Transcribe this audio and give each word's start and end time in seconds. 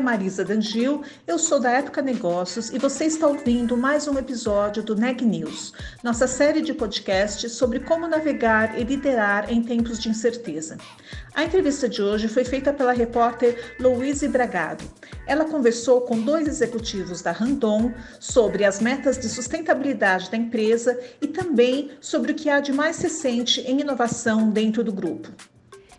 é 0.00 0.02
Marisa 0.02 0.42
Dangil, 0.42 1.02
eu 1.26 1.38
sou 1.38 1.60
da 1.60 1.70
Época 1.72 2.00
Negócios 2.00 2.70
e 2.70 2.78
você 2.78 3.04
está 3.04 3.26
ouvindo 3.26 3.76
mais 3.76 4.08
um 4.08 4.18
episódio 4.18 4.82
do 4.82 4.96
Neg 4.96 5.22
News, 5.22 5.74
nossa 6.02 6.26
série 6.26 6.62
de 6.62 6.72
podcasts 6.72 7.52
sobre 7.52 7.80
como 7.80 8.08
navegar 8.08 8.80
e 8.80 8.82
liderar 8.82 9.52
em 9.52 9.62
tempos 9.62 10.00
de 10.00 10.08
incerteza. 10.08 10.78
A 11.34 11.44
entrevista 11.44 11.86
de 11.86 12.00
hoje 12.00 12.28
foi 12.28 12.44
feita 12.44 12.72
pela 12.72 12.94
repórter 12.94 13.74
Louise 13.78 14.26
Bragado. 14.26 14.82
Ela 15.26 15.44
conversou 15.44 16.00
com 16.00 16.18
dois 16.18 16.48
executivos 16.48 17.20
da 17.20 17.30
Randon 17.30 17.92
sobre 18.18 18.64
as 18.64 18.80
metas 18.80 19.18
de 19.18 19.28
sustentabilidade 19.28 20.30
da 20.30 20.38
empresa 20.38 20.98
e 21.20 21.26
também 21.26 21.90
sobre 22.00 22.32
o 22.32 22.34
que 22.34 22.48
há 22.48 22.58
de 22.58 22.72
mais 22.72 22.98
recente 23.02 23.60
em 23.60 23.82
inovação 23.82 24.48
dentro 24.48 24.82
do 24.82 24.94
grupo. 24.94 25.30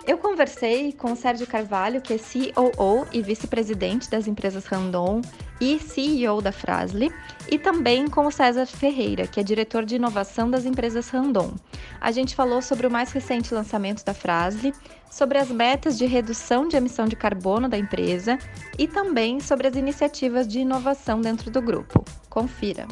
Eu 0.07 0.17
conversei 0.17 0.91
com 0.93 1.11
o 1.11 1.15
Sérgio 1.15 1.45
Carvalho, 1.45 2.01
que 2.01 2.13
é 2.13 2.17
COO 2.17 3.07
e 3.11 3.21
vice-presidente 3.21 4.09
das 4.09 4.27
empresas 4.27 4.65
Randon 4.65 5.21
e 5.59 5.77
CEO 5.77 6.41
da 6.41 6.51
Frasle, 6.51 7.13
e 7.49 7.59
também 7.59 8.07
com 8.07 8.25
o 8.25 8.31
César 8.31 8.65
Ferreira, 8.65 9.27
que 9.27 9.39
é 9.39 9.43
diretor 9.43 9.85
de 9.85 9.95
inovação 9.95 10.49
das 10.49 10.65
empresas 10.65 11.09
Randon. 11.09 11.53
A 11.99 12.11
gente 12.11 12.35
falou 12.35 12.63
sobre 12.63 12.87
o 12.87 12.91
mais 12.91 13.11
recente 13.11 13.53
lançamento 13.53 14.03
da 14.03 14.13
Frasle, 14.13 14.73
sobre 15.11 15.37
as 15.37 15.49
metas 15.49 15.99
de 15.99 16.07
redução 16.07 16.67
de 16.67 16.75
emissão 16.75 17.05
de 17.05 17.15
carbono 17.15 17.69
da 17.69 17.77
empresa 17.77 18.39
e 18.79 18.87
também 18.87 19.39
sobre 19.39 19.67
as 19.67 19.75
iniciativas 19.75 20.47
de 20.47 20.59
inovação 20.59 21.21
dentro 21.21 21.51
do 21.51 21.61
grupo. 21.61 22.03
Confira! 22.27 22.87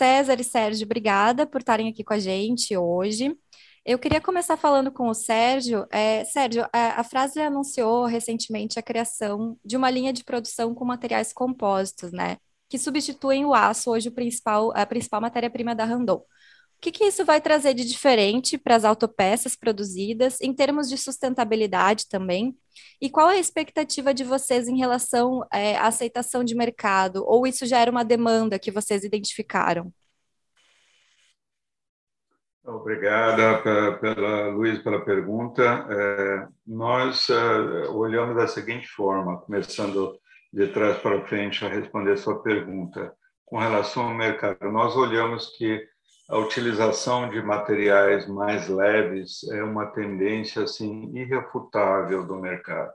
César 0.00 0.40
e 0.40 0.44
Sérgio, 0.44 0.86
obrigada 0.86 1.46
por 1.46 1.60
estarem 1.60 1.86
aqui 1.90 2.02
com 2.02 2.14
a 2.14 2.18
gente 2.18 2.74
hoje. 2.74 3.36
Eu 3.84 3.98
queria 3.98 4.18
começar 4.18 4.56
falando 4.56 4.90
com 4.90 5.08
o 5.08 5.14
Sérgio. 5.14 5.86
É, 5.92 6.24
Sérgio, 6.24 6.66
a, 6.72 7.02
a 7.02 7.46
anunciou 7.46 8.06
recentemente 8.06 8.78
a 8.78 8.82
criação 8.82 9.58
de 9.62 9.76
uma 9.76 9.90
linha 9.90 10.10
de 10.10 10.24
produção 10.24 10.74
com 10.74 10.86
materiais 10.86 11.34
compósitos, 11.34 12.12
né? 12.12 12.38
Que 12.66 12.78
substituem 12.78 13.44
o 13.44 13.52
aço, 13.52 13.90
hoje 13.90 14.08
o 14.08 14.12
principal, 14.12 14.72
a 14.74 14.86
principal 14.86 15.20
matéria-prima 15.20 15.74
da 15.74 15.84
Randon. 15.84 16.22
O 16.80 16.82
que, 16.82 16.92
que 16.92 17.04
isso 17.04 17.26
vai 17.26 17.42
trazer 17.42 17.74
de 17.74 17.84
diferente 17.84 18.56
para 18.56 18.74
as 18.74 18.86
autopeças 18.86 19.54
produzidas, 19.54 20.40
em 20.40 20.50
termos 20.50 20.88
de 20.88 20.96
sustentabilidade 20.96 22.08
também? 22.08 22.56
E 22.98 23.10
qual 23.10 23.28
é 23.28 23.34
a 23.34 23.38
expectativa 23.38 24.14
de 24.14 24.24
vocês 24.24 24.66
em 24.66 24.78
relação 24.78 25.46
é, 25.52 25.76
à 25.76 25.88
aceitação 25.88 26.42
de 26.42 26.54
mercado? 26.54 27.22
Ou 27.26 27.46
isso 27.46 27.66
já 27.66 27.80
era 27.80 27.90
uma 27.90 28.02
demanda 28.02 28.58
que 28.58 28.70
vocês 28.70 29.04
identificaram? 29.04 29.92
Obrigada 32.64 33.98
pela 33.98 34.48
Luiz 34.48 34.78
pela 34.78 35.04
pergunta. 35.04 35.62
É, 35.62 36.48
nós 36.66 37.28
é, 37.28 37.88
olhamos 37.90 38.34
da 38.34 38.46
seguinte 38.46 38.88
forma, 38.88 39.38
começando 39.42 40.18
de 40.50 40.66
trás 40.68 40.96
para 40.96 41.26
frente 41.26 41.62
a 41.62 41.68
responder 41.68 42.12
a 42.12 42.16
sua 42.16 42.42
pergunta. 42.42 43.14
Com 43.44 43.58
relação 43.58 44.04
ao 44.04 44.14
mercado, 44.14 44.72
nós 44.72 44.96
olhamos 44.96 45.54
que 45.58 45.86
a 46.30 46.38
utilização 46.38 47.28
de 47.28 47.42
materiais 47.42 48.28
mais 48.28 48.68
leves 48.68 49.42
é 49.50 49.64
uma 49.64 49.86
tendência 49.86 50.62
assim 50.62 51.10
irrefutável 51.12 52.24
do 52.24 52.36
mercado. 52.36 52.92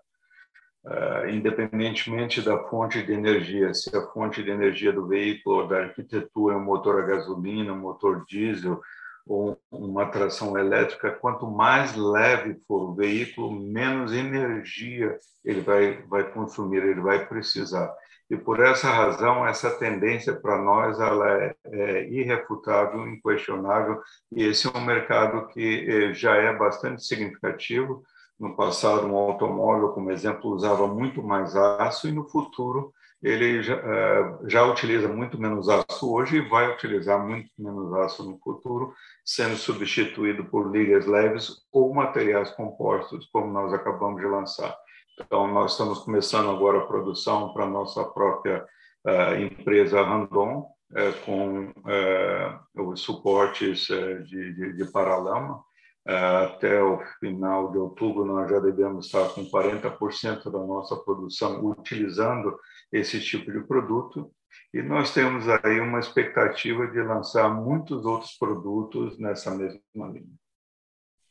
Uh, 0.86 1.30
independentemente 1.30 2.42
da 2.42 2.58
fonte 2.70 3.04
de 3.04 3.12
energia, 3.12 3.74
se 3.74 3.94
a 3.96 4.04
fonte 4.08 4.42
de 4.42 4.52
energia 4.52 4.94
do 4.94 5.08
veículo 5.08 5.68
da 5.68 5.80
arquitetura 5.80 6.56
é 6.56 6.58
um 6.58 6.64
motor 6.64 7.02
a 7.02 7.06
gasolina, 7.06 7.74
um 7.74 7.80
motor 7.80 8.24
diesel 8.26 8.80
ou 9.28 9.58
uma 9.72 10.06
tração 10.06 10.58
elétrica, 10.58 11.12
quanto 11.12 11.50
mais 11.50 11.96
leve 11.96 12.60
for 12.68 12.90
o 12.90 12.96
veículo, 12.96 13.52
menos 13.52 14.14
energia 14.14 15.18
ele 15.44 15.62
vai, 15.62 16.02
vai 16.04 16.32
consumir, 16.32 16.84
ele 16.84 17.02
vai 17.02 17.26
precisar. 17.26 17.92
E 18.30 18.36
por 18.36 18.60
essa 18.60 18.90
razão, 18.90 19.46
essa 19.46 19.70
tendência 19.78 20.34
para 20.34 20.58
nós 20.58 21.00
ela 21.00 21.44
é, 21.44 21.56
é, 21.66 22.10
irrefutável, 22.10 23.08
inquestionável, 23.08 24.02
e 24.32 24.44
esse 24.44 24.68
é 24.68 24.76
um 24.76 24.84
mercado 24.84 25.48
que 25.48 25.86
eh, 25.88 26.14
já 26.14 26.36
é 26.36 26.52
bastante 26.56 27.04
significativo. 27.04 28.04
No 28.40 28.56
passado, 28.56 29.06
um 29.06 29.16
automóvel, 29.16 29.90
como 29.90 30.12
exemplo, 30.12 30.52
usava 30.52 30.88
muito 30.88 31.22
mais 31.22 31.56
aço, 31.56 32.08
e 32.08 32.12
no 32.12 32.28
futuro 32.28 32.92
ele 33.26 33.64
já, 33.64 33.74
eh, 33.74 34.38
já 34.46 34.64
utiliza 34.64 35.08
muito 35.08 35.42
menos 35.42 35.68
aço 35.68 36.14
hoje 36.14 36.38
e 36.38 36.48
vai 36.48 36.72
utilizar 36.72 37.20
muito 37.26 37.50
menos 37.58 37.92
aço 37.96 38.24
no 38.24 38.38
futuro, 38.38 38.94
sendo 39.26 39.56
substituído 39.56 40.46
por 40.46 40.72
ligas 40.72 41.08
leves 41.08 41.66
ou 41.74 41.92
materiais 41.92 42.52
compostos, 42.52 43.28
como 43.34 43.52
nós 43.52 43.74
acabamos 43.74 44.22
de 44.22 44.28
lançar. 44.28 44.78
Então, 45.20 45.48
nós 45.48 45.72
estamos 45.72 46.04
começando 46.04 46.52
agora 46.52 46.78
a 46.78 46.86
produção 46.86 47.52
para 47.52 47.64
a 47.64 47.70
nossa 47.70 48.04
própria 48.04 48.64
uh, 49.04 49.42
empresa 49.42 50.04
Randon, 50.04 50.70
uh, 50.92 51.26
com 51.26 51.70
uh, 51.70 52.90
os 52.92 53.02
suportes 53.02 53.88
de, 53.88 54.54
de, 54.54 54.74
de 54.74 54.92
paralama. 54.92 55.64
Até 56.06 56.82
o 56.84 57.00
final 57.20 57.72
de 57.72 57.80
outubro, 57.80 58.26
nós 58.26 58.50
já 58.50 58.60
devemos 58.60 59.08
estar 59.08 59.28
com 59.30 59.44
40% 59.46 60.52
da 60.52 60.60
nossa 60.60 60.96
produção 60.98 61.66
utilizando 61.66 62.56
esse 62.92 63.20
tipo 63.20 63.52
de 63.52 63.62
produto. 63.66 64.32
E 64.74 64.82
nós 64.82 65.14
temos 65.14 65.48
aí 65.50 65.80
uma 65.80 66.00
expectativa 66.00 66.88
de 66.88 67.02
lançar 67.02 67.50
muitos 67.50 68.06
outros 68.06 68.38
produtos 68.38 69.18
nessa 69.18 69.52
mesma 69.56 70.08
linha. 70.08 70.34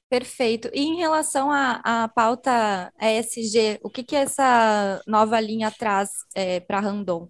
Perfeito. 0.08 0.68
E 0.72 0.80
em 0.80 0.96
relação 0.96 1.50
à, 1.50 1.80
à 1.84 2.08
pauta 2.08 2.92
ESG, 3.00 3.80
o 3.82 3.90
que, 3.90 4.02
que 4.02 4.16
essa 4.16 5.00
nova 5.06 5.40
linha 5.40 5.70
traz 5.70 6.10
é, 6.34 6.60
para 6.60 6.78
a 6.78 6.80
Randon? 6.80 7.28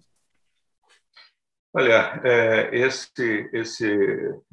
Olha, 1.77 2.21
é, 2.23 2.69
esse, 2.73 3.49
esse 3.51 3.85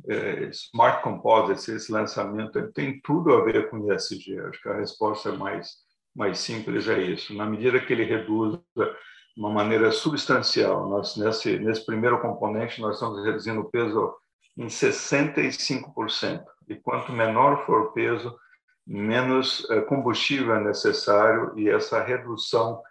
é, 0.08 0.50
Smart 0.50 1.04
Composites, 1.04 1.68
esse 1.68 1.92
lançamento, 1.92 2.72
tem 2.72 3.00
tudo 3.00 3.32
a 3.32 3.44
ver 3.44 3.70
com 3.70 3.92
ESG. 3.92 4.40
Acho 4.40 4.60
que 4.60 4.68
a 4.68 4.74
resposta 4.74 5.28
é 5.28 5.36
mais, 5.36 5.70
mais 6.16 6.40
simples 6.40 6.88
é 6.88 7.00
isso. 7.00 7.32
Na 7.32 7.46
medida 7.46 7.78
que 7.78 7.92
ele 7.92 8.02
reduz 8.02 8.58
de 8.76 8.92
uma 9.36 9.50
maneira 9.50 9.92
substancial, 9.92 10.88
nós, 10.88 11.16
nesse, 11.16 11.60
nesse 11.60 11.86
primeiro 11.86 12.20
componente, 12.20 12.80
nós 12.80 12.96
estamos 12.96 13.24
reduzindo 13.24 13.60
o 13.60 13.70
peso 13.70 14.12
em 14.58 14.66
65%. 14.66 16.42
E 16.68 16.74
quanto 16.74 17.12
menor 17.12 17.64
for 17.64 17.82
o 17.82 17.92
peso, 17.92 18.36
menos 18.84 19.64
eh, 19.70 19.80
combustível 19.82 20.56
é 20.56 20.60
necessário 20.60 21.56
e 21.56 21.68
essa 21.68 22.02
redução 22.02 22.82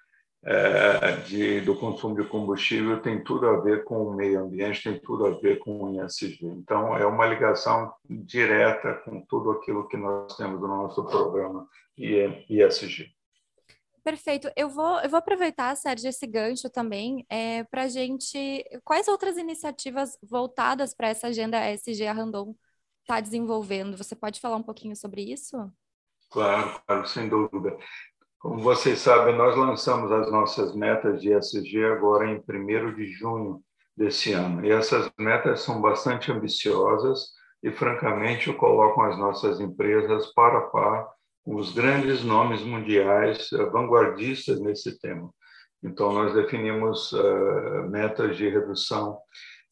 é, 0.44 1.18
de, 1.28 1.62
do 1.62 1.78
consumo 1.78 2.16
de 2.16 2.28
combustível 2.28 3.00
tem 3.00 3.24
tudo 3.24 3.48
a 3.48 3.60
ver 3.60 3.84
com 3.84 4.04
o 4.04 4.14
meio 4.14 4.44
ambiente, 4.44 4.84
tem 4.84 5.00
tudo 5.00 5.28
a 5.28 5.40
ver 5.40 5.60
com 5.60 5.84
o 5.84 6.04
ISG. 6.04 6.46
Então, 6.46 6.98
é 6.98 7.06
uma 7.06 7.28
ligação 7.28 7.94
direta 8.10 8.96
com 9.06 9.22
tudo 9.22 9.52
aquilo 9.52 9.88
que 9.88 9.98
nós 9.98 10.36
temos 10.36 10.60
no 10.60 10.68
nosso 10.68 11.06
programa 11.06 11.68
ISG. 11.98 13.14
Perfeito. 14.04 14.52
Eu 14.56 14.68
vou, 14.68 15.00
eu 15.02 15.10
vou 15.10 15.20
aproveitar, 15.20 15.76
Sérgio, 15.76 16.10
esse 16.10 16.26
gancho 16.26 16.72
também 16.72 17.24
é, 17.30 17.64
para 17.66 17.84
a 17.84 17.88
gente. 17.88 18.64
Quais 18.84 19.08
outras 19.08 19.38
iniciativas 19.38 20.18
voltadas 20.24 20.92
para 20.92 21.10
essa 21.10 21.28
agenda 21.28 21.72
ESG 21.72 22.08
a 22.08 22.14
Randon 22.14 22.56
está 23.02 23.20
desenvolvendo? 23.20 23.96
Você 23.96 24.16
pode 24.16 24.40
falar 24.40 24.58
um 24.58 24.64
pouquinho 24.64 24.96
sobre 24.96 25.22
isso? 25.22 25.72
Claro, 26.32 26.82
claro, 26.88 27.08
sem 27.08 27.30
dúvida. 27.30 27.78
Como 28.42 28.58
vocês 28.58 28.98
sabem, 28.98 29.38
nós 29.38 29.56
lançamos 29.56 30.12
as 30.12 30.32
nossas 30.32 30.76
metas 30.76 31.22
de 31.22 31.32
ESG 31.32 31.86
agora 31.86 32.28
em 32.28 32.38
1 32.38 32.96
de 32.96 33.06
junho 33.12 33.62
desse 33.96 34.34
ano. 34.34 34.66
E 34.66 34.72
essas 34.72 35.12
metas 35.16 35.62
são 35.62 35.80
bastante 35.80 36.32
ambiciosas 36.32 37.34
e, 37.62 37.72
francamente, 37.72 38.52
colocam 38.54 39.04
as 39.04 39.16
nossas 39.16 39.60
empresas 39.60 40.34
para 40.34 40.58
a 40.58 40.62
par 40.62 41.08
com 41.44 41.56
os 41.56 41.72
grandes 41.72 42.24
nomes 42.24 42.64
mundiais 42.64 43.48
eh, 43.54 43.64
vanguardistas 43.66 44.60
nesse 44.60 45.00
tema. 45.00 45.30
Então, 45.84 46.12
nós 46.12 46.34
definimos 46.34 47.12
uh, 47.12 47.90
metas 47.92 48.38
de 48.38 48.50
redução 48.50 49.20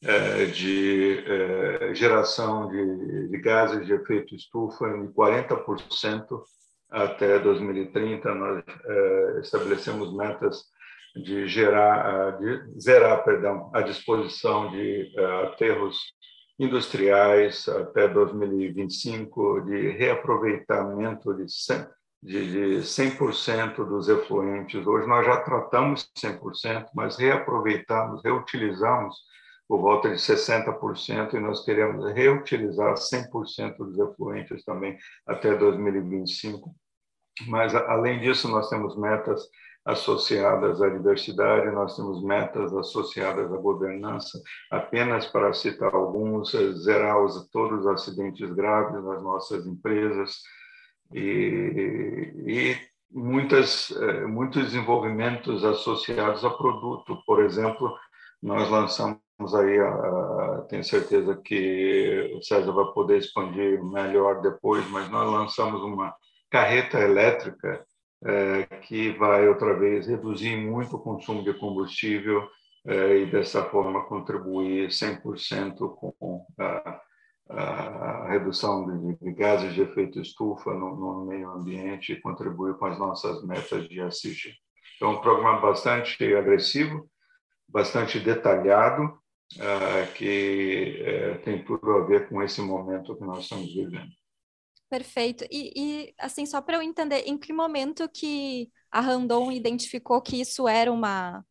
uh, 0.04 0.46
de 0.52 1.24
uh, 1.26 1.94
geração 1.94 2.68
de, 2.68 3.28
de, 3.30 3.38
gases 3.38 3.84
de 3.84 3.94
efeito 3.94 4.34
estufa 4.34 4.88
em 4.90 5.08
40% 5.08 6.40
até 6.90 7.38
2030. 7.38 8.34
Nós 8.34 8.64
estabelecemos 9.42 10.14
metas 10.14 10.64
de 11.14 11.46
gerar, 11.46 12.38
de 12.38 12.80
zerar, 12.80 13.24
perdão, 13.24 13.70
a 13.74 13.82
disposição 13.82 14.70
de 14.70 15.12
aterros 15.44 15.98
industriais 16.58 17.66
até 17.68 18.06
2025, 18.06 19.62
de 19.62 19.88
reaproveitamento 19.92 21.34
de 21.34 21.44
100%, 21.44 21.88
de 22.22 22.80
100% 22.82 23.76
dos 23.76 24.08
efluentes. 24.08 24.86
Hoje 24.86 25.08
nós 25.08 25.24
já 25.24 25.38
tratamos 25.38 26.06
100%, 26.18 26.88
mas 26.94 27.16
reaproveitamos, 27.16 28.22
reutilizamos 28.22 29.16
por 29.66 29.80
volta 29.80 30.10
de 30.10 30.16
60% 30.16 31.32
e 31.32 31.40
nós 31.40 31.64
queremos 31.64 32.12
reutilizar 32.12 32.94
100% 32.94 33.76
dos 33.78 33.98
efluentes 33.98 34.64
também 34.64 34.98
até 35.26 35.54
2025. 35.56 36.74
Mas, 37.46 37.74
além 37.74 38.20
disso, 38.20 38.48
nós 38.48 38.68
temos 38.68 38.96
metas 38.96 39.48
associadas 39.84 40.82
à 40.82 40.88
diversidade, 40.88 41.70
nós 41.70 41.96
temos 41.96 42.22
metas 42.22 42.72
associadas 42.74 43.52
à 43.52 43.56
governança, 43.56 44.40
apenas 44.70 45.26
para 45.26 45.52
citar 45.52 45.94
alguns, 45.94 46.52
zerar 46.82 47.22
os, 47.24 47.48
todos 47.50 47.80
os 47.80 47.86
acidentes 47.86 48.50
graves 48.52 49.02
nas 49.02 49.22
nossas 49.22 49.66
empresas 49.66 50.36
e, 51.12 52.32
e 52.46 52.76
muitas, 53.10 53.90
eh, 53.90 54.26
muitos 54.26 54.64
desenvolvimentos 54.64 55.64
associados 55.64 56.44
a 56.44 56.50
produto. 56.50 57.22
Por 57.26 57.42
exemplo, 57.42 57.96
nós 58.42 58.68
lançamos 58.70 59.20
aí, 59.54 59.78
a, 59.80 60.66
tenho 60.68 60.84
certeza 60.84 61.36
que 61.42 62.34
o 62.36 62.42
César 62.42 62.72
vai 62.72 62.86
poder 62.92 63.18
expandir 63.18 63.82
melhor 63.82 64.40
depois, 64.42 64.88
mas 64.90 65.08
nós 65.10 65.30
lançamos 65.30 65.82
uma 65.82 66.14
carreta 66.50 66.98
elétrica 66.98 67.84
é, 68.24 68.64
que 68.82 69.12
vai 69.12 69.48
outra 69.48 69.78
vez 69.78 70.06
reduzir 70.06 70.56
muito 70.56 70.96
o 70.96 71.00
consumo 71.00 71.42
de 71.42 71.54
combustível 71.54 72.46
é, 72.86 73.18
e 73.18 73.26
dessa 73.26 73.64
forma 73.64 74.04
contribuir 74.04 74.88
100% 74.88 75.78
com 75.96 76.46
a, 76.58 77.00
a 77.48 78.28
redução 78.28 79.16
de, 79.16 79.32
gases 79.32 79.74
de 79.74 79.82
efeito 79.82 80.20
estufa 80.20 80.74
no, 80.74 80.96
no, 80.96 81.26
meio 81.26 81.50
ambiente 81.50 82.12
e 82.12 82.20
contribuir 82.20 82.74
com 82.76 82.86
as 82.86 82.98
nossas 82.98 83.42
metas 83.44 83.88
de 83.88 84.00
SG. 84.00 84.54
Então, 84.96 85.12
um 85.12 85.20
programa 85.20 85.60
bastante 85.60 86.22
agressivo, 86.34 87.08
bastante 87.68 88.20
detalhado, 88.20 89.18
é, 89.58 90.06
que 90.14 91.40
tem 91.42 91.64
tudo 91.64 91.90
a 91.92 92.04
ver 92.04 92.28
com 92.28 92.42
esse 92.42 92.60
momento 92.60 93.16
que 93.16 93.24
nós 93.24 93.44
estamos 93.44 93.72
vivendo. 93.74 94.19
Perfeito. 94.90 95.44
E, 95.48 95.72
e 95.76 96.14
assim, 96.18 96.44
só 96.44 96.60
para 96.60 96.76
eu 96.76 96.82
entender, 96.82 97.22
em 97.24 97.38
que 97.38 97.52
momento 97.52 98.08
que 98.08 98.68
a 98.90 99.00
Randon 99.00 99.52
identificou 99.52 100.20
que 100.20 100.40
isso 100.40 100.66
era 100.66 100.90
uma, 100.90 101.44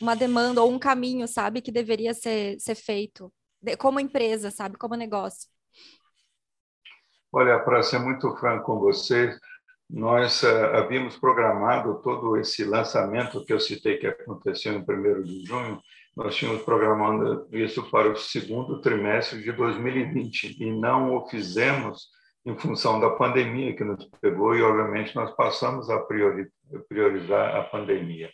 uma 0.00 0.16
demanda 0.16 0.62
ou 0.62 0.70
um 0.70 0.78
caminho, 0.78 1.28
sabe, 1.28 1.60
que 1.60 1.70
deveria 1.70 2.14
ser, 2.14 2.58
ser 2.58 2.74
feito, 2.74 3.30
como 3.78 4.00
empresa, 4.00 4.50
sabe, 4.50 4.78
como 4.78 4.94
negócio? 4.94 5.50
Olha, 7.30 7.58
para 7.60 7.82
ser 7.82 7.98
muito 7.98 8.34
franco 8.36 8.64
com 8.64 8.80
vocês, 8.80 9.38
nós 9.88 10.42
uh, 10.42 10.76
havíamos 10.76 11.18
programado 11.18 12.00
todo 12.00 12.38
esse 12.38 12.64
lançamento 12.64 13.44
que 13.44 13.52
eu 13.52 13.60
citei 13.60 13.98
que 13.98 14.06
aconteceu 14.06 14.72
em 14.72 14.78
1 14.78 15.22
de 15.22 15.44
junho, 15.44 15.78
nós 16.16 16.34
tínhamos 16.34 16.62
programado 16.62 17.46
isso 17.52 17.82
para 17.90 18.10
o 18.10 18.16
segundo 18.16 18.80
trimestre 18.80 19.42
de 19.42 19.52
2020 19.52 20.56
e 20.58 20.70
não 20.70 21.14
o 21.14 21.28
fizemos 21.28 22.08
em 22.44 22.56
função 22.58 22.98
da 22.98 23.10
pandemia 23.10 23.74
que 23.74 23.84
nos 23.84 24.04
pegou 24.20 24.54
e, 24.54 24.62
obviamente, 24.62 25.14
nós 25.14 25.30
passamos 25.36 25.88
a 25.88 25.98
priorizar 26.88 27.56
a 27.56 27.62
pandemia. 27.62 28.30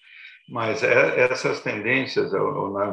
Mas 0.48 0.82
é, 0.82 1.20
essas 1.30 1.60
tendências 1.60 2.32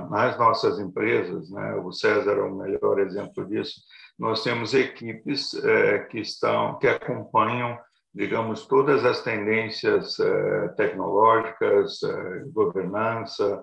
nas 0.09 0.37
nossas 0.37 0.77
empresas, 0.77 1.49
né, 1.49 1.75
o 1.75 1.91
César 1.91 2.33
é 2.33 2.41
o 2.41 2.53
melhor 2.53 2.99
exemplo 2.99 3.45
disso, 3.45 3.81
nós 4.19 4.43
temos 4.43 4.73
equipes 4.73 5.53
é, 5.63 5.99
que 5.99 6.19
estão 6.19 6.77
que 6.79 6.87
acompanham 6.87 7.77
digamos 8.13 8.65
todas 8.65 9.03
as 9.03 9.21
tendências 9.21 10.17
é, 10.21 10.69
tecnológicas 10.69 11.99
governança 12.53 13.61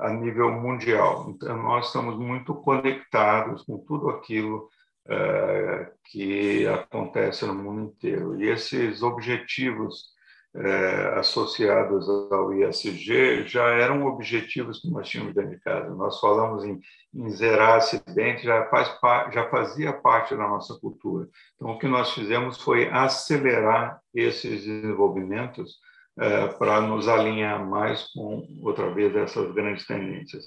a 0.00 0.10
nível 0.10 0.50
mundial 0.50 1.26
então 1.28 1.56
nós 1.62 1.86
estamos 1.86 2.18
muito 2.18 2.54
conectados 2.54 3.62
com 3.62 3.78
tudo 3.78 4.10
aquilo 4.10 4.68
é, 5.08 5.92
que 6.04 6.66
acontece 6.66 7.44
no 7.44 7.54
mundo 7.54 7.82
inteiro. 7.82 8.40
E 8.40 8.48
esses 8.48 9.02
objetivos 9.02 10.14
é, 10.56 11.18
associados 11.18 12.08
ao 12.30 12.54
ISG 12.54 13.46
já 13.46 13.64
eram 13.70 14.06
objetivos 14.06 14.80
que 14.80 14.88
nós 14.88 15.08
tínhamos 15.08 15.34
dentro 15.34 15.50
de 15.50 15.60
casa. 15.60 15.94
Nós 15.94 16.20
falamos 16.20 16.64
em, 16.64 16.80
em 17.12 17.30
zerar 17.30 17.76
acidentes, 17.76 18.44
já, 18.44 18.64
faz, 18.66 18.88
já 19.32 19.48
fazia 19.50 19.92
parte 19.92 20.36
da 20.36 20.48
nossa 20.48 20.78
cultura. 20.78 21.28
Então, 21.56 21.72
o 21.72 21.78
que 21.78 21.88
nós 21.88 22.12
fizemos 22.12 22.60
foi 22.60 22.88
acelerar 22.88 24.00
esses 24.14 24.64
desenvolvimentos 24.64 25.78
é, 26.16 26.46
para 26.46 26.80
nos 26.80 27.08
alinhar 27.08 27.66
mais 27.66 28.04
com, 28.12 28.46
outra 28.62 28.88
vez, 28.94 29.14
essas 29.16 29.52
grandes 29.52 29.84
tendências 29.84 30.44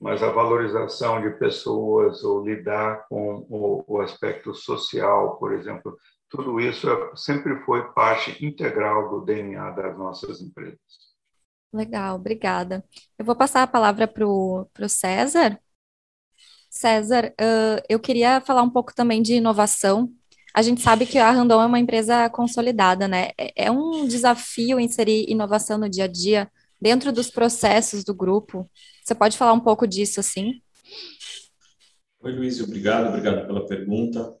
mas 0.00 0.22
a 0.22 0.30
valorização 0.30 1.20
de 1.20 1.30
pessoas 1.38 2.22
ou 2.22 2.44
lidar 2.44 3.06
com 3.08 3.46
o, 3.48 3.84
o 3.86 4.00
aspecto 4.00 4.54
social, 4.54 5.36
por 5.38 5.52
exemplo, 5.52 5.96
tudo 6.30 6.60
isso 6.60 6.88
é, 6.88 7.16
sempre 7.16 7.56
foi 7.64 7.92
parte 7.92 8.44
integral 8.44 9.10
do 9.10 9.24
DNA 9.24 9.70
das 9.70 9.96
nossas 9.98 10.40
empresas. 10.40 10.78
Legal, 11.72 12.16
obrigada. 12.16 12.84
Eu 13.18 13.24
vou 13.24 13.36
passar 13.36 13.62
a 13.62 13.66
palavra 13.66 14.06
para 14.06 14.26
o 14.26 14.66
César. 14.88 15.58
César, 16.70 17.34
uh, 17.40 17.82
eu 17.88 17.98
queria 17.98 18.40
falar 18.40 18.62
um 18.62 18.70
pouco 18.70 18.94
também 18.94 19.20
de 19.22 19.34
inovação. 19.34 20.12
A 20.54 20.62
gente 20.62 20.80
sabe 20.80 21.06
que 21.06 21.18
a 21.18 21.30
Randon 21.30 21.60
é 21.62 21.66
uma 21.66 21.78
empresa 21.78 22.28
consolidada, 22.30 23.08
né? 23.08 23.30
É, 23.38 23.66
é 23.66 23.70
um 23.70 24.06
desafio 24.06 24.80
inserir 24.80 25.30
inovação 25.30 25.78
no 25.78 25.88
dia 25.88 26.04
a 26.04 26.08
dia, 26.08 26.50
dentro 26.80 27.12
dos 27.12 27.30
processos 27.30 28.04
do 28.04 28.14
grupo. 28.14 28.68
Você 29.04 29.14
pode 29.14 29.36
falar 29.36 29.52
um 29.52 29.60
pouco 29.60 29.86
disso, 29.86 30.20
assim? 30.20 30.60
Oi, 32.20 32.32
Luiz, 32.32 32.60
obrigado, 32.60 33.08
obrigado 33.08 33.46
pela 33.46 33.66
pergunta. 33.66 34.34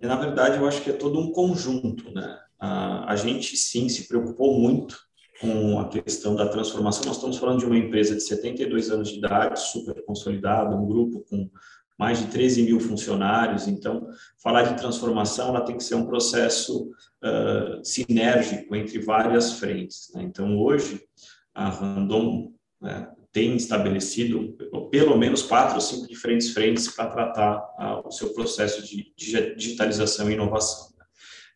E, 0.00 0.06
na 0.06 0.16
verdade, 0.16 0.56
eu 0.56 0.66
acho 0.66 0.82
que 0.82 0.90
é 0.90 0.94
todo 0.94 1.18
um 1.18 1.32
conjunto, 1.32 2.10
né? 2.12 2.38
A, 2.58 3.12
a 3.12 3.16
gente, 3.16 3.56
sim, 3.56 3.88
se 3.88 4.06
preocupou 4.08 4.58
muito 4.58 4.98
com 5.40 5.78
a 5.78 5.88
questão 5.88 6.34
da 6.34 6.48
transformação. 6.48 7.04
Nós 7.06 7.16
estamos 7.16 7.38
falando 7.38 7.60
de 7.60 7.64
uma 7.64 7.78
empresa 7.78 8.14
de 8.14 8.22
72 8.22 8.90
anos 8.90 9.08
de 9.08 9.18
idade, 9.18 9.60
super 9.60 10.04
consolidada, 10.04 10.76
um 10.76 10.86
grupo 10.86 11.24
com 11.28 11.50
mais 11.98 12.18
de 12.18 12.26
13 12.28 12.62
mil 12.62 12.80
funcionários. 12.80 13.66
Então, 13.66 14.08
falar 14.42 14.62
de 14.62 14.78
transformação 14.78 15.48
ela 15.48 15.60
tem 15.62 15.76
que 15.76 15.84
ser 15.84 15.94
um 15.94 16.06
processo 16.06 16.90
uh, 17.22 17.84
sinérgico 17.84 18.74
entre 18.74 18.98
várias 18.98 19.54
frentes. 19.54 20.10
Né? 20.14 20.22
Então, 20.22 20.58
hoje, 20.58 21.02
a 21.54 21.68
Randon 21.68 22.52
né, 22.80 23.08
tem 23.32 23.56
estabelecido 23.56 24.56
pelo 24.90 25.16
menos 25.16 25.42
quatro 25.42 25.76
ou 25.76 25.80
cinco 25.80 26.08
diferentes 26.08 26.52
frentes 26.52 26.88
para 26.88 27.10
tratar 27.10 27.62
ah, 27.78 28.02
o 28.04 28.10
seu 28.10 28.32
processo 28.32 28.84
de 28.84 29.12
digitalização 29.16 30.30
e 30.30 30.34
inovação. 30.34 30.90
Né. 30.98 31.04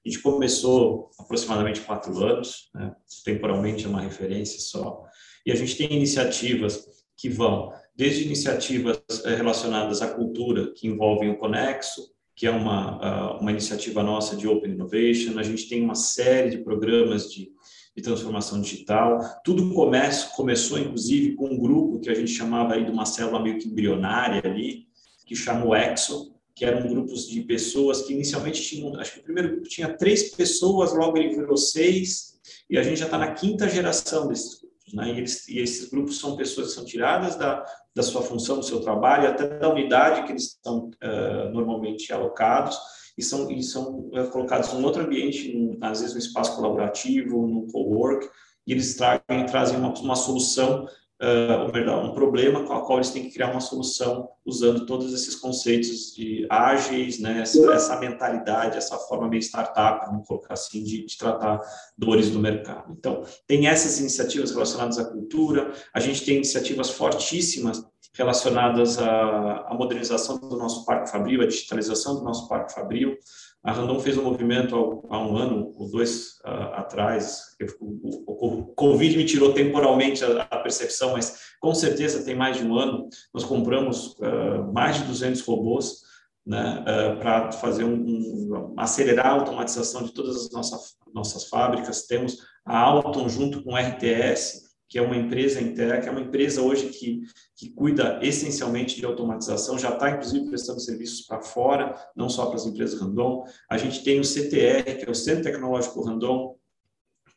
A 0.04 0.08
gente 0.08 0.22
começou 0.22 1.10
aproximadamente 1.18 1.80
quatro 1.80 2.16
anos, 2.24 2.70
né, 2.74 2.94
temporalmente 3.24 3.84
é 3.84 3.88
uma 3.88 4.00
referência 4.00 4.60
só, 4.60 5.02
e 5.44 5.50
a 5.50 5.54
gente 5.54 5.76
tem 5.76 5.92
iniciativas 5.92 6.84
que 7.16 7.28
vão 7.28 7.72
desde 7.96 8.24
iniciativas 8.24 9.00
eh, 9.24 9.34
relacionadas 9.34 10.02
à 10.02 10.08
cultura, 10.08 10.72
que 10.72 10.88
envolvem 10.88 11.30
o 11.30 11.38
Conexo, 11.38 12.12
que 12.36 12.46
é 12.46 12.50
uma, 12.50 12.98
ah, 13.00 13.38
uma 13.40 13.50
iniciativa 13.50 14.02
nossa 14.02 14.36
de 14.36 14.48
Open 14.48 14.72
Innovation, 14.72 15.38
a 15.38 15.42
gente 15.42 15.68
tem 15.68 15.82
uma 15.82 15.94
série 15.94 16.50
de 16.50 16.58
programas 16.58 17.30
de 17.30 17.52
de 17.96 18.02
transformação 18.02 18.60
digital. 18.60 19.20
Tudo 19.44 19.72
começa, 19.72 20.34
começou, 20.34 20.78
inclusive, 20.78 21.34
com 21.34 21.46
um 21.46 21.58
grupo 21.58 22.00
que 22.00 22.10
a 22.10 22.14
gente 22.14 22.32
chamava 22.32 22.74
aí 22.74 22.84
de 22.84 22.90
uma 22.90 23.06
célula 23.06 23.42
meio 23.42 23.58
que 23.58 23.68
embrionária 23.68 24.42
ali, 24.44 24.86
que 25.24 25.36
chamou 25.36 25.74
Exo, 25.74 26.34
que 26.54 26.64
eram 26.64 26.88
grupos 26.88 27.28
de 27.28 27.40
pessoas 27.42 28.02
que 28.02 28.12
inicialmente 28.12 28.62
tinham, 28.62 28.94
acho 29.00 29.14
que 29.14 29.20
o 29.20 29.24
primeiro 29.24 29.50
grupo 29.50 29.68
tinha 29.68 29.96
três 29.96 30.34
pessoas, 30.34 30.92
logo 30.92 31.16
ele 31.16 31.34
virou 31.34 31.56
seis, 31.56 32.34
e 32.68 32.78
a 32.78 32.82
gente 32.82 32.98
já 32.98 33.06
está 33.06 33.18
na 33.18 33.32
quinta 33.32 33.68
geração 33.68 34.28
desses 34.28 34.60
grupos. 34.60 34.94
né? 34.94 35.08
E, 35.08 35.18
eles, 35.18 35.48
e 35.48 35.58
esses 35.58 35.88
grupos 35.88 36.18
são 36.18 36.36
pessoas 36.36 36.68
que 36.68 36.74
são 36.74 36.84
tiradas 36.84 37.36
da, 37.36 37.64
da 37.94 38.02
sua 38.02 38.22
função, 38.22 38.58
do 38.58 38.64
seu 38.64 38.80
trabalho, 38.80 39.28
até 39.28 39.58
da 39.58 39.68
unidade 39.68 40.24
que 40.24 40.32
eles 40.32 40.44
estão 40.44 40.90
uh, 41.02 41.50
normalmente 41.52 42.12
alocados, 42.12 42.76
e 43.16 43.22
são, 43.22 43.50
e 43.50 43.62
são 43.62 44.10
uh, 44.12 44.28
colocados 44.30 44.72
em 44.72 44.84
outro 44.84 45.02
ambiente, 45.02 45.78
às 45.80 46.00
vezes 46.00 46.14
no 46.14 46.20
espaço 46.20 46.56
colaborativo, 46.56 47.46
no 47.46 47.66
co-work, 47.66 48.28
e 48.66 48.72
eles 48.72 48.94
trazem, 48.94 49.76
uma, 49.76 49.92
uma 49.94 50.16
solução 50.16 50.86
uh, 51.22 51.62
ou 51.66 51.72
melhor, 51.72 52.04
um 52.04 52.12
problema 52.12 52.64
com 52.64 52.74
o 52.74 52.82
qual 52.82 52.98
eles 52.98 53.10
têm 53.10 53.24
que 53.24 53.32
criar 53.32 53.50
uma 53.50 53.60
solução 53.60 54.28
usando 54.44 54.86
todos 54.86 55.12
esses 55.12 55.34
conceitos 55.36 56.14
de 56.14 56.46
ágeis, 56.50 57.18
né, 57.18 57.40
essa, 57.40 57.72
essa 57.72 58.00
mentalidade, 58.00 58.76
essa 58.76 58.96
forma 58.98 59.28
meio 59.28 59.42
startup, 59.42 60.06
vamos 60.06 60.26
colocar 60.26 60.54
assim, 60.54 60.82
de, 60.82 61.04
de, 61.04 61.16
tratar 61.16 61.60
dores 61.96 62.30
do 62.30 62.38
mercado. 62.38 62.92
Então, 62.98 63.22
tem 63.46 63.66
essas 63.66 63.98
iniciativas 64.00 64.50
relacionadas 64.50 64.98
à 64.98 65.04
cultura, 65.04 65.72
a 65.92 66.00
gente 66.00 66.24
tem 66.24 66.36
iniciativas 66.36 66.90
fortíssimas 66.90 67.84
relacionadas 68.14 68.98
à, 68.98 69.66
à 69.68 69.74
modernização 69.74 70.38
do 70.38 70.56
nosso 70.56 70.84
parque 70.84 71.10
fabril, 71.10 71.42
à 71.42 71.46
digitalização 71.46 72.14
do 72.16 72.22
nosso 72.22 72.48
parque 72.48 72.72
fabril, 72.72 73.16
a 73.64 73.72
Randon 73.72 73.98
fez 73.98 74.18
um 74.18 74.24
movimento 74.24 75.04
há 75.08 75.18
um 75.18 75.36
ano 75.36 75.72
ou 75.76 75.90
dois 75.90 76.38
uh, 76.44 76.74
atrás. 76.74 77.56
O, 77.80 78.26
o, 78.26 78.60
o, 78.60 78.64
Covid 78.74 79.16
me 79.16 79.24
tirou 79.24 79.54
temporalmente 79.54 80.22
a, 80.22 80.42
a, 80.42 80.58
percepção, 80.58 81.12
mas 81.12 81.54
com 81.58 81.74
certeza 81.74 82.22
tem 82.24 82.36
mais 82.36 82.58
de 82.58 82.64
um 82.64 82.76
ano. 82.76 83.08
Nós 83.32 83.42
compramos 83.42 84.16
uh, 84.18 84.70
mais 84.72 84.98
de 84.98 85.04
200 85.04 85.40
robôs 85.40 86.02
né, 86.46 86.82
uh, 86.82 87.18
para 87.18 87.52
fazer 87.52 87.84
um, 87.84 87.94
um, 87.94 88.74
acelerar 88.76 89.28
a 89.28 89.32
automatização 89.32 90.02
de 90.02 90.12
todas 90.12 90.36
as 90.36 90.50
nossas, 90.50 90.96
nossas 91.14 91.48
fábricas. 91.48 92.06
Temos 92.06 92.36
a 92.66 92.78
Alton 92.78 93.30
junto 93.30 93.62
com 93.62 93.72
o 93.72 93.78
RTS, 93.78 94.63
que 94.88 94.98
é 94.98 95.02
uma 95.02 95.16
empresa 95.16 95.60
inteira, 95.60 96.00
que 96.00 96.08
é 96.08 96.10
uma 96.10 96.20
empresa 96.20 96.62
hoje 96.62 96.88
que, 96.88 97.22
que 97.56 97.70
cuida 97.70 98.20
essencialmente 98.22 98.96
de 98.96 99.04
automatização, 99.04 99.78
já 99.78 99.90
está 99.90 100.10
inclusive 100.10 100.48
prestando 100.48 100.80
serviços 100.80 101.22
para 101.22 101.40
fora, 101.40 101.94
não 102.14 102.28
só 102.28 102.46
para 102.46 102.56
as 102.56 102.66
empresas 102.66 103.00
Randon. 103.00 103.44
A 103.68 103.78
gente 103.78 104.04
tem 104.04 104.20
o 104.20 104.24
CTR, 104.24 104.98
que 104.98 105.04
é 105.06 105.10
o 105.10 105.14
Centro 105.14 105.44
Tecnológico 105.44 106.02
Randon, 106.02 106.56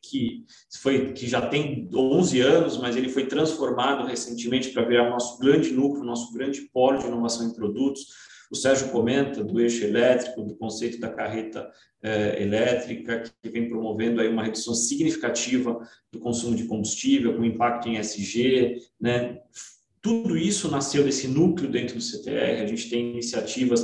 que 0.01 0.45
foi 0.79 1.13
que 1.13 1.27
já 1.27 1.47
tem 1.47 1.89
11 1.93 2.41
anos, 2.41 2.77
mas 2.77 2.95
ele 2.95 3.09
foi 3.09 3.25
transformado 3.25 4.05
recentemente 4.05 4.69
para 4.69 4.85
virar 4.85 5.09
nosso 5.09 5.37
grande 5.39 5.71
núcleo, 5.71 6.03
nosso 6.03 6.31
grande 6.33 6.61
polo 6.73 6.97
de 6.97 7.07
inovação 7.07 7.47
em 7.47 7.53
produtos. 7.53 8.07
O 8.51 8.55
Sérgio 8.55 8.89
comenta 8.89 9.43
do 9.43 9.59
eixo 9.59 9.83
elétrico, 9.83 10.43
do 10.43 10.55
conceito 10.55 10.99
da 10.99 11.09
carreta 11.09 11.69
é, 12.01 12.41
elétrica, 12.41 13.23
que 13.41 13.49
vem 13.49 13.67
promovendo 13.67 14.21
aí 14.21 14.27
uma 14.27 14.43
redução 14.43 14.73
significativa 14.73 15.79
do 16.11 16.19
consumo 16.19 16.55
de 16.55 16.65
combustível, 16.65 17.35
com 17.35 17.43
impacto 17.43 17.89
em 17.89 17.97
SG, 17.97 18.77
né? 18.99 19.39
Tudo 20.01 20.37
isso 20.37 20.71
nasceu 20.71 21.03
desse 21.03 21.27
núcleo 21.27 21.69
dentro 21.69 21.95
do 21.95 22.01
CTR. 22.01 22.61
A 22.61 22.67
gente 22.67 22.89
tem 22.89 23.11
iniciativas 23.11 23.81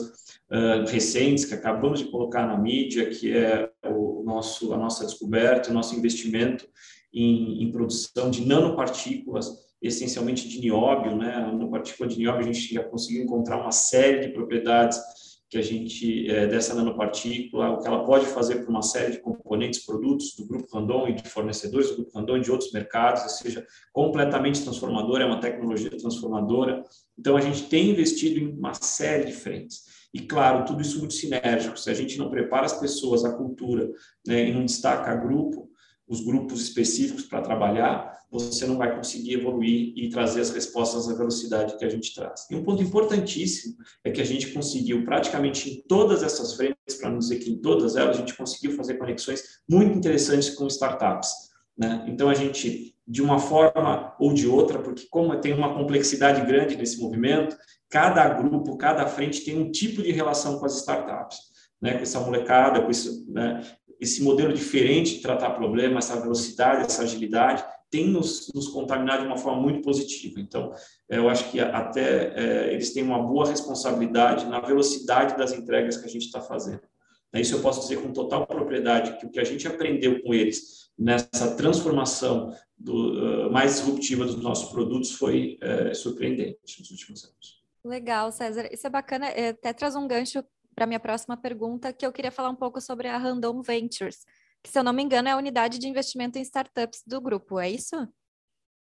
uh, 0.49 0.85
recentes 0.87 1.43
que 1.43 1.53
acabamos 1.53 1.99
de 1.99 2.05
colocar 2.05 2.47
na 2.47 2.57
mídia, 2.57 3.09
que 3.09 3.35
é 3.35 3.69
o 3.85 4.23
nosso, 4.23 4.73
a 4.73 4.77
nossa 4.77 5.05
descoberta, 5.05 5.69
o 5.69 5.73
nosso 5.73 5.95
investimento 5.95 6.65
em, 7.13 7.63
em 7.63 7.71
produção 7.71 8.31
de 8.31 8.45
nanopartículas 8.45 9.72
essencialmente 9.83 10.47
de 10.47 10.59
nióbio, 10.61 11.15
né? 11.15 11.51
No 11.51 11.69
partícula 11.69 12.07
de 12.07 12.17
nióbio 12.17 12.41
a 12.41 12.51
gente 12.51 12.73
já 12.73 12.83
conseguiu 12.83 13.23
encontrar 13.23 13.57
uma 13.57 13.71
série 13.71 14.21
de 14.21 14.33
propriedades 14.33 14.99
que 15.49 15.57
a 15.59 15.61
gente 15.61 16.27
é, 16.31 16.47
dessa 16.47 16.73
nanopartícula, 16.73 17.69
o 17.69 17.79
que 17.79 17.87
ela 17.87 18.03
pode 18.03 18.25
fazer 18.25 18.55
para 18.55 18.69
uma 18.69 18.81
série 18.81 19.11
de 19.11 19.19
componentes, 19.19 19.85
produtos 19.85 20.35
do 20.35 20.47
grupo 20.47 20.65
Randon 20.75 21.09
e 21.09 21.13
de 21.13 21.29
fornecedores 21.29 21.89
do 21.89 21.97
grupo 21.97 22.17
Randon 22.17 22.37
e 22.37 22.41
de 22.41 22.51
outros 22.51 22.71
mercados, 22.71 23.21
ou 23.21 23.29
seja, 23.29 23.67
completamente 23.91 24.63
transformadora, 24.63 25.25
é 25.25 25.27
uma 25.27 25.39
tecnologia 25.39 25.91
transformadora. 25.91 26.83
Então 27.19 27.37
a 27.37 27.41
gente 27.41 27.67
tem 27.69 27.91
investido 27.91 28.39
em 28.39 28.57
uma 28.57 28.73
série 28.73 29.25
de 29.25 29.33
frentes. 29.33 29.83
E 30.11 30.21
claro, 30.21 30.65
tudo 30.65 30.81
isso 30.81 30.97
muito 30.97 31.13
sinérgico. 31.13 31.77
Se 31.77 31.89
a 31.89 31.93
gente 31.93 32.17
não 32.17 32.31
prepara 32.31 32.65
as 32.65 32.79
pessoas, 32.79 33.23
a 33.23 33.33
cultura, 33.33 33.91
né, 34.25 34.49
e 34.49 34.53
não 34.53 34.65
destaca 34.65 35.15
grupo, 35.15 35.69
os 36.13 36.23
grupos 36.23 36.61
específicos 36.61 37.23
para 37.23 37.41
trabalhar, 37.41 38.13
você 38.31 38.65
não 38.65 38.77
vai 38.77 38.95
conseguir 38.95 39.33
evoluir 39.33 39.93
e 39.95 40.09
trazer 40.09 40.41
as 40.41 40.51
respostas 40.51 41.07
na 41.07 41.15
velocidade 41.15 41.77
que 41.77 41.85
a 41.85 41.89
gente 41.89 42.13
traz. 42.13 42.47
E 42.49 42.55
um 42.55 42.63
ponto 42.63 42.81
importantíssimo 42.81 43.75
é 44.03 44.11
que 44.11 44.21
a 44.21 44.25
gente 44.25 44.51
conseguiu 44.51 45.03
praticamente 45.03 45.69
em 45.69 45.81
todas 45.87 46.23
essas 46.23 46.53
frentes, 46.53 46.95
para 46.99 47.09
não 47.09 47.19
dizer 47.19 47.39
que 47.39 47.49
em 47.49 47.57
todas 47.57 47.95
elas, 47.95 48.15
a 48.15 48.19
gente 48.19 48.35
conseguiu 48.35 48.75
fazer 48.75 48.95
conexões 48.95 49.43
muito 49.69 49.97
interessantes 49.97 50.51
com 50.51 50.67
startups. 50.67 51.29
Né? 51.77 52.05
Então, 52.07 52.29
a 52.29 52.33
gente, 52.35 52.95
de 53.07 53.21
uma 53.21 53.39
forma 53.39 54.15
ou 54.19 54.33
de 54.33 54.47
outra, 54.47 54.79
porque 54.79 55.07
como 55.09 55.39
tem 55.39 55.53
uma 55.53 55.75
complexidade 55.75 56.45
grande 56.45 56.75
nesse 56.75 56.99
movimento, 56.99 57.55
cada 57.89 58.27
grupo, 58.29 58.77
cada 58.77 59.07
frente 59.07 59.43
tem 59.43 59.57
um 59.57 59.71
tipo 59.71 60.01
de 60.01 60.11
relação 60.11 60.59
com 60.59 60.65
as 60.65 60.77
startups. 60.77 61.53
Né, 61.81 61.95
com 61.95 62.03
essa 62.03 62.21
molecada, 62.21 62.81
com 62.81 62.89
isso, 62.89 63.29
né, 63.29 63.61
esse 64.03 64.21
modelo 64.21 64.53
diferente 64.53 65.15
de 65.15 65.21
tratar 65.21 65.51
problema, 65.51 65.99
essa 65.99 66.19
velocidade, 66.19 66.83
essa 66.83 67.03
agilidade, 67.03 67.63
tem 67.89 68.07
nos, 68.07 68.51
nos 68.53 68.67
contaminado 68.67 69.21
de 69.21 69.27
uma 69.27 69.37
forma 69.37 69.61
muito 69.61 69.81
positiva. 69.81 70.39
Então, 70.39 70.73
é, 71.09 71.17
eu 71.17 71.29
acho 71.29 71.49
que 71.51 71.59
até 71.59 72.33
é, 72.35 72.73
eles 72.73 72.91
têm 72.91 73.03
uma 73.03 73.21
boa 73.21 73.47
responsabilidade 73.47 74.45
na 74.45 74.59
velocidade 74.59 75.37
das 75.37 75.53
entregas 75.53 75.97
que 75.97 76.05
a 76.05 76.09
gente 76.09 76.25
está 76.25 76.41
fazendo. 76.41 76.81
É, 77.31 77.39
isso 77.39 77.55
eu 77.55 77.61
posso 77.61 77.81
dizer 77.81 78.01
com 78.01 78.11
total 78.11 78.45
propriedade, 78.45 79.17
que 79.17 79.25
o 79.25 79.29
que 79.29 79.39
a 79.39 79.43
gente 79.43 79.67
aprendeu 79.67 80.21
com 80.21 80.33
eles 80.33 80.91
nessa 80.97 81.55
transformação 81.55 82.55
do, 82.77 83.47
uh, 83.47 83.51
mais 83.51 83.75
disruptiva 83.75 84.25
dos 84.25 84.41
nossos 84.41 84.71
produtos 84.71 85.11
foi 85.13 85.57
uh, 85.61 85.95
surpreendente 85.95 86.79
nos 86.79 86.91
últimos 86.91 87.23
anos. 87.23 87.63
Legal, 87.83 88.31
César. 88.31 88.69
Isso 88.71 88.87
é 88.87 88.89
bacana. 88.89 89.27
É, 89.27 89.49
até 89.49 89.73
traz 89.73 89.95
um 89.95 90.07
gancho 90.07 90.43
para 90.75 90.85
minha 90.85 90.99
próxima 90.99 91.37
pergunta, 91.37 91.93
que 91.93 92.05
eu 92.05 92.11
queria 92.11 92.31
falar 92.31 92.49
um 92.49 92.55
pouco 92.55 92.81
sobre 92.81 93.07
a 93.07 93.17
Random 93.17 93.61
Ventures, 93.61 94.25
que, 94.61 94.69
se 94.69 94.79
eu 94.79 94.83
não 94.83 94.93
me 94.93 95.03
engano, 95.03 95.27
é 95.27 95.31
a 95.31 95.37
unidade 95.37 95.77
de 95.77 95.87
investimento 95.87 96.37
em 96.37 96.41
startups 96.41 97.03
do 97.05 97.19
grupo, 97.19 97.59
é 97.59 97.69
isso? 97.69 97.95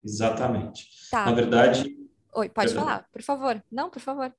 Exatamente. 0.03 0.88
Tá. 1.12 1.25
Na 1.25 1.33
verdade. 1.33 1.95
Oi, 2.33 2.50
pode 2.50 2.69
perdão. 2.69 2.83
falar, 2.86 3.07
por 3.12 3.21
favor. 3.21 3.63
Não, 3.71 3.89
por 3.89 4.00
favor. 4.00 4.33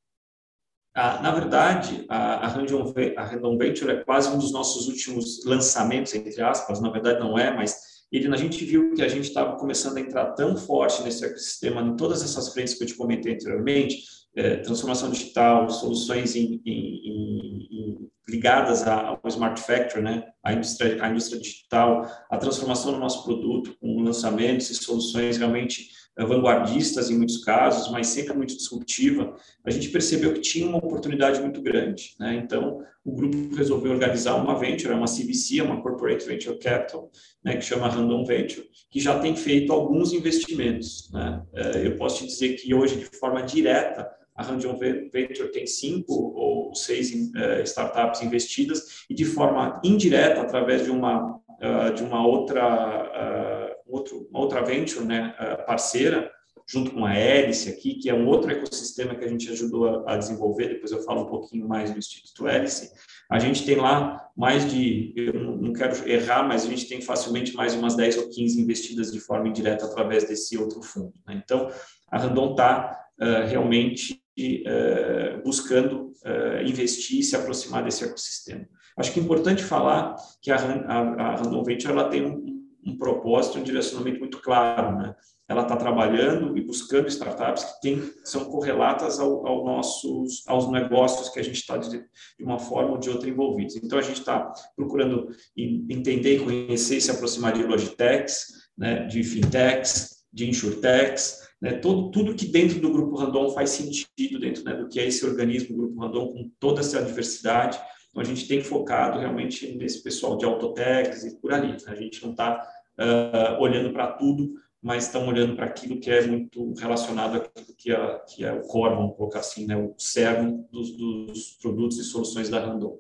Ah, 0.95 1.23
na 1.23 1.31
verdade, 1.31 2.05
a, 2.09 2.47
a, 2.47 2.49
Random, 2.49 2.93
a 3.17 3.25
Random 3.25 3.57
Venture 3.57 3.93
é 3.93 4.05
quase 4.05 4.29
um 4.29 4.39
dos 4.39 4.53
nossos 4.53 4.89
últimos 4.89 5.45
lançamentos, 5.45 6.13
entre 6.15 6.43
aspas, 6.43 6.81
na 6.81 6.91
verdade 6.91 7.21
não 7.21 7.39
é, 7.39 7.55
mas 7.55 8.01
ele, 8.11 8.27
a 8.33 8.37
gente 8.37 8.65
viu 8.65 8.93
que 8.95 9.03
a 9.03 9.09
gente 9.09 9.29
estava 9.29 9.57
começando 9.57 9.99
a 9.99 10.01
entrar 10.01 10.33
tão 10.33 10.57
forte 10.57 11.03
nesse 11.03 11.25
ecossistema, 11.25 11.81
em 11.81 11.95
todas 11.95 12.25
essas 12.25 12.53
frentes 12.53 12.75
que 12.75 12.83
eu 12.83 12.89
te 12.89 12.97
comentei 12.97 13.35
anteriormente, 13.35 14.03
é, 14.35 14.57
transformação 14.57 15.11
digital, 15.11 15.69
soluções 15.71 16.37
em, 16.37 16.61
em, 16.65 17.67
em, 17.71 18.11
ligadas 18.29 18.87
ao 18.87 19.21
smart 19.27 19.61
factory, 19.61 20.03
né, 20.03 20.25
a 20.45 20.53
indústria, 20.53 21.03
a 21.03 21.11
indústria 21.11 21.41
digital, 21.41 22.09
a 22.31 22.37
transformação 22.37 22.93
do 22.93 22.99
nosso 22.99 23.25
produto 23.25 23.77
com 23.81 24.03
lançamentos 24.03 24.71
e 24.71 24.75
soluções 24.75 25.37
realmente 25.37 25.89
é, 26.17 26.25
vanguardistas 26.25 27.11
em 27.11 27.17
muitos 27.17 27.43
casos, 27.45 27.91
mas 27.91 28.09
sempre 28.09 28.35
muito 28.35 28.57
disruptiva, 28.57 29.35
a 29.65 29.71
gente 29.71 29.89
percebeu 29.89 30.33
que 30.35 30.41
tinha 30.41 30.69
uma 30.69 30.79
oportunidade 30.79 31.41
muito 31.41 31.63
grande. 31.63 32.15
Né? 32.19 32.37
Então, 32.37 32.85
o 33.05 33.13
grupo 33.13 33.55
resolveu 33.55 33.93
organizar 33.93 34.35
uma 34.35 34.59
venture, 34.59 34.93
uma 34.93 35.07
CVC, 35.07 35.63
uma 35.63 35.81
Corporate 35.81 36.27
Venture 36.27 36.59
Capital, 36.59 37.11
né, 37.43 37.57
que 37.57 37.63
chama 37.63 37.89
Random 37.89 38.25
Venture, 38.25 38.69
que 38.91 39.01
já 39.01 39.19
tem 39.19 39.35
feito 39.35 39.73
alguns 39.73 40.13
investimentos. 40.13 41.11
Né? 41.13 41.43
É, 41.55 41.87
eu 41.87 41.97
posso 41.97 42.19
te 42.19 42.27
dizer 42.27 42.55
que 42.57 42.75
hoje, 42.75 42.97
de 42.97 43.19
forma 43.19 43.43
direta, 43.43 44.09
a 44.41 44.43
Randion 44.43 44.75
Venture 44.77 45.53
tem 45.53 45.67
cinco 45.67 46.15
ou 46.15 46.75
seis 46.75 47.13
uh, 47.13 47.63
startups 47.65 48.23
investidas 48.23 49.05
e 49.09 49.15
de 49.15 49.27
forma 49.27 49.79
indireta 49.85 50.41
através 50.41 50.85
de 50.85 50.91
uma 50.91 51.37
uh, 51.37 51.95
de 51.95 52.03
uma 52.03 52.27
outra 52.27 52.65
uh, 52.65 53.77
outro, 53.87 54.27
uma 54.31 54.41
outra 54.41 54.63
venture 54.63 55.05
né, 55.05 55.35
parceira 55.67 56.31
junto 56.67 56.93
com 56.93 57.05
a 57.05 57.13
Hélice 57.13 57.69
aqui, 57.69 57.95
que 57.97 58.09
é 58.09 58.15
um 58.15 58.29
outro 58.29 58.51
ecossistema 58.53 59.17
que 59.17 59.25
a 59.25 59.29
gente 59.29 59.51
ajudou 59.51 60.07
a, 60.07 60.15
a, 60.15 60.17
desenvolver, 60.17 60.69
depois 60.69 60.93
eu 60.93 61.03
falo 61.03 61.23
um 61.23 61.27
pouquinho 61.27 61.67
mais 61.67 61.91
do 61.91 61.99
Instituto 61.99 62.47
Hélice, 62.47 62.93
a 63.29 63.41
gente 63.41 63.67
tem 63.67 63.75
lá 63.75 64.25
mais 64.37 64.71
de, 64.71 65.13
eu 65.17 65.35
não 65.35 65.73
quero 65.73 66.09
errar, 66.09 66.47
mas 66.47 66.65
a 66.65 66.69
gente 66.69 66.87
tem 66.87 67.01
facilmente 67.01 67.55
mais 67.55 67.73
de 67.73 67.79
umas 67.81 67.97
10 67.97 68.19
ou 68.19 68.31
15 68.31 68.61
investidas 68.61 69.11
de 69.11 69.19
forma 69.19 69.49
indireta 69.49 69.85
através 69.85 70.29
desse 70.29 70.57
outro 70.57 70.81
fundo. 70.81 71.13
Né? 71.27 71.43
Então, 71.45 71.69
a 72.09 72.19
Randon 72.19 72.53
está 72.53 73.01
uh, 73.21 73.49
realmente 73.49 74.21
uh, 74.67 75.43
buscando 75.43 76.13
uh, 76.25 76.63
investir 76.65 77.21
e 77.21 77.23
se 77.23 77.37
aproximar 77.37 77.85
desse 77.85 78.05
ecossistema. 78.05 78.67
Acho 78.97 79.13
que 79.13 79.21
é 79.21 79.23
importante 79.23 79.63
falar 79.63 80.17
que 80.43 80.51
a, 80.51 80.57
a, 80.57 80.99
a 80.99 81.37
Random 81.37 81.63
Venture 81.63 81.93
ela 81.93 82.09
tem 82.09 82.25
um, 82.25 82.51
um 82.85 82.97
propósito, 82.97 83.59
um 83.59 83.63
direcionamento 83.63 84.21
muito 84.21 84.41
claro, 84.41 84.97
né? 84.99 85.15
Ela 85.49 85.63
está 85.63 85.75
trabalhando 85.75 86.57
e 86.57 86.61
buscando 86.61 87.09
startups 87.09 87.65
que 87.65 87.81
tem, 87.81 88.13
são 88.25 88.45
correlatas 88.45 89.19
ao, 89.19 89.45
ao 89.45 89.65
nossos, 89.65 90.47
aos 90.47 90.71
negócios 90.71 91.29
que 91.29 91.41
a 91.41 91.43
gente 91.43 91.57
está 91.57 91.77
de, 91.77 91.91
de, 91.91 92.45
uma 92.45 92.61
forma 92.61 92.93
ou 92.93 92.99
de 92.99 93.11
outra 93.11 93.29
envolvidos. 93.29 93.75
Então 93.75 93.99
a 93.99 94.03
gente 94.03 94.21
está 94.21 94.53
procurando 94.77 95.29
entender, 95.57 96.45
conhecer 96.45 96.99
e 96.99 97.01
se 97.01 97.11
aproximar 97.11 97.53
de 97.53 97.65
logitechs, 97.65 98.47
né, 98.79 99.07
de 99.07 99.25
fintechs, 99.25 100.21
de 100.33 100.49
insurtechs, 100.49 101.50
né, 101.61 101.75
todo, 101.75 102.11
tudo 102.11 102.35
que 102.35 102.47
dentro 102.47 102.81
do 102.81 102.91
Grupo 102.91 103.17
Randon 103.17 103.51
faz 103.51 103.71
sentido 103.71 104.39
dentro 104.39 104.65
né, 104.65 104.75
do 104.75 104.89
que 104.89 104.99
é 104.99 105.07
esse 105.07 105.25
organismo, 105.27 105.75
o 105.75 105.79
Grupo 105.79 106.01
Randon, 106.01 106.29
com 106.29 106.51
toda 106.59 106.81
essa 106.81 107.03
diversidade. 107.03 107.79
Então, 108.11 108.23
a 108.23 108.25
gente 108.25 108.49
tem 108.49 108.63
focado 108.63 109.19
realmente 109.19 109.77
nesse 109.77 110.03
pessoal 110.03 110.37
de 110.39 110.45
autotechs 110.45 111.25
e 111.25 111.39
por 111.39 111.53
ali. 111.53 111.73
Né? 111.73 111.79
A 111.87 111.95
gente 111.95 112.23
não 112.23 112.31
está 112.31 112.67
uh, 112.99 113.61
olhando 113.63 113.93
para 113.93 114.13
tudo, 114.13 114.55
mas 114.83 115.05
estamos 115.05 115.29
olhando 115.29 115.55
para 115.55 115.67
aquilo 115.67 116.01
que 116.01 116.11
é 116.11 116.27
muito 116.27 116.73
relacionado 116.75 117.37
àquilo 117.37 117.77
que 117.77 117.93
é, 117.93 118.19
que 118.27 118.45
é 118.45 118.53
o 118.53 118.63
core, 118.63 118.95
vamos 118.95 119.17
colocar 119.17 119.41
assim, 119.41 119.67
né, 119.67 119.77
o 119.77 119.95
cerne 119.99 120.65
dos, 120.73 120.97
dos 120.97 121.59
produtos 121.61 121.99
e 121.99 122.05
soluções 122.05 122.49
da 122.49 122.59
Randon. 122.59 122.97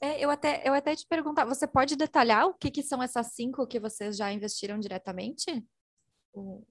É, 0.00 0.22
eu, 0.22 0.30
até, 0.30 0.60
eu 0.64 0.74
até 0.74 0.96
te 0.96 1.06
perguntar, 1.06 1.44
você 1.44 1.64
pode 1.64 1.94
detalhar 1.94 2.46
o 2.46 2.54
que, 2.54 2.72
que 2.72 2.82
são 2.82 3.00
essas 3.00 3.28
cinco 3.28 3.64
que 3.68 3.78
vocês 3.78 4.16
já 4.16 4.32
investiram 4.32 4.80
diretamente? 4.80 5.64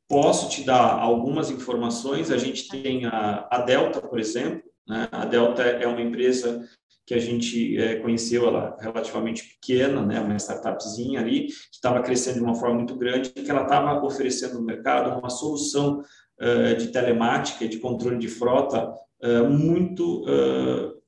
Posso 0.07 0.49
te 0.49 0.63
dar 0.63 0.99
algumas 0.99 1.51
informações. 1.51 2.31
A 2.31 2.37
gente 2.37 2.67
tem 2.67 3.05
a, 3.05 3.47
a 3.49 3.59
Delta, 3.59 4.01
por 4.01 4.19
exemplo. 4.19 4.63
Né? 4.87 5.07
A 5.11 5.25
Delta 5.25 5.61
é 5.61 5.87
uma 5.87 6.01
empresa 6.01 6.67
que 7.05 7.13
a 7.13 7.19
gente 7.19 7.77
é, 7.77 7.95
conheceu 7.97 8.47
ela 8.47 8.77
relativamente 8.79 9.43
pequena, 9.43 10.05
né, 10.05 10.19
uma 10.21 10.35
startupzinha 10.37 11.19
ali, 11.19 11.47
que 11.47 11.53
estava 11.73 12.01
crescendo 12.01 12.37
de 12.37 12.43
uma 12.43 12.55
forma 12.55 12.75
muito 12.75 12.95
grande, 12.95 13.31
que 13.31 13.51
ela 13.51 13.63
estava 13.63 14.01
oferecendo 14.05 14.53
no 14.55 14.61
mercado 14.61 15.19
uma 15.19 15.29
solução 15.29 16.01
uh, 16.39 16.75
de 16.77 16.87
telemática, 16.87 17.67
de 17.67 17.79
controle 17.79 18.17
de 18.17 18.29
frota 18.29 18.93
uh, 19.23 19.49
muito, 19.49 20.21
uh, 20.23 21.01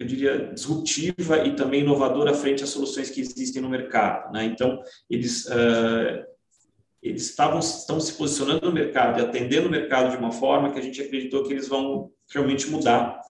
eu 0.00 0.06
diria, 0.06 0.52
disruptiva 0.52 1.46
e 1.46 1.54
também 1.54 1.82
inovadora 1.82 2.34
frente 2.34 2.64
às 2.64 2.70
soluções 2.70 3.08
que 3.08 3.20
existem 3.20 3.62
no 3.62 3.68
mercado. 3.68 4.32
Né? 4.32 4.44
Então, 4.46 4.82
eles 5.08 5.46
eles 7.02 7.30
estavam 7.30 7.58
estão 7.58 7.98
se 7.98 8.12
posicionando 8.12 8.66
no 8.66 8.72
mercado 8.72 9.18
e 9.18 9.22
atendendo 9.22 9.66
o 9.66 9.70
mercado 9.70 10.10
de 10.10 10.16
uma 10.16 10.30
forma 10.30 10.70
que 10.70 10.78
a 10.78 10.82
gente 10.82 11.02
acreditou 11.02 11.42
que 11.42 11.52
eles 11.52 11.66
vão 11.66 12.10
realmente 12.32 12.70
mudar 12.70 13.20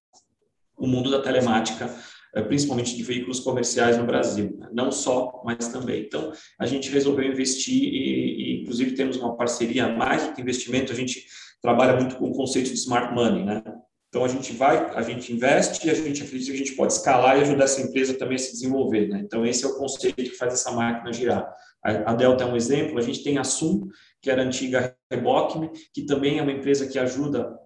o 0.76 0.86
mundo 0.86 1.10
da 1.10 1.22
telemática, 1.22 1.94
eh, 2.34 2.42
principalmente 2.42 2.96
de 2.96 3.02
veículos 3.02 3.40
comerciais 3.40 3.96
no 3.96 4.04
Brasil, 4.04 4.56
né? 4.58 4.68
não 4.72 4.90
só, 4.90 5.42
mas 5.44 5.68
também. 5.68 6.02
Então, 6.02 6.32
a 6.58 6.66
gente 6.66 6.90
resolveu 6.90 7.24
investir 7.24 7.82
e, 7.82 8.58
e, 8.58 8.62
inclusive, 8.62 8.92
temos 8.92 9.16
uma 9.16 9.36
parceria, 9.36 9.88
mais 9.88 10.26
do 10.26 10.34
que 10.34 10.42
investimento, 10.42 10.92
a 10.92 10.96
gente 10.96 11.24
trabalha 11.62 11.96
muito 11.96 12.16
com 12.16 12.26
o 12.26 12.32
conceito 12.32 12.68
de 12.68 12.74
smart 12.74 13.14
money, 13.14 13.44
né? 13.44 13.62
Então, 14.08 14.24
a 14.24 14.28
gente 14.28 14.52
vai, 14.52 14.90
a 14.94 15.00
gente 15.02 15.32
investe 15.32 15.86
e 15.86 15.90
a 15.90 15.94
gente 15.94 16.22
acredita 16.22 16.50
que 16.50 16.56
a 16.56 16.64
gente 16.64 16.74
pode 16.74 16.92
escalar 16.92 17.38
e 17.38 17.42
ajudar 17.42 17.64
essa 17.64 17.80
empresa 17.80 18.12
também 18.12 18.36
a 18.36 18.38
se 18.38 18.52
desenvolver, 18.52 19.08
né? 19.08 19.20
Então, 19.24 19.46
esse 19.46 19.64
é 19.64 19.68
o 19.68 19.78
conceito 19.78 20.16
que 20.16 20.30
faz 20.30 20.52
essa 20.52 20.70
máquina 20.72 21.12
girar. 21.12 21.48
A 21.82 22.14
Delta 22.14 22.44
é 22.44 22.46
um 22.46 22.56
exemplo, 22.56 22.98
a 22.98 23.02
gente 23.02 23.24
tem 23.24 23.38
a 23.38 23.44
Sum, 23.44 23.88
que 24.20 24.30
era 24.30 24.42
antiga 24.42 24.96
Rebocme, 25.10 25.70
que 25.92 26.06
também 26.06 26.38
é 26.38 26.42
uma 26.42 26.52
empresa 26.52 26.86
que 26.86 26.98
ajuda 26.98 27.58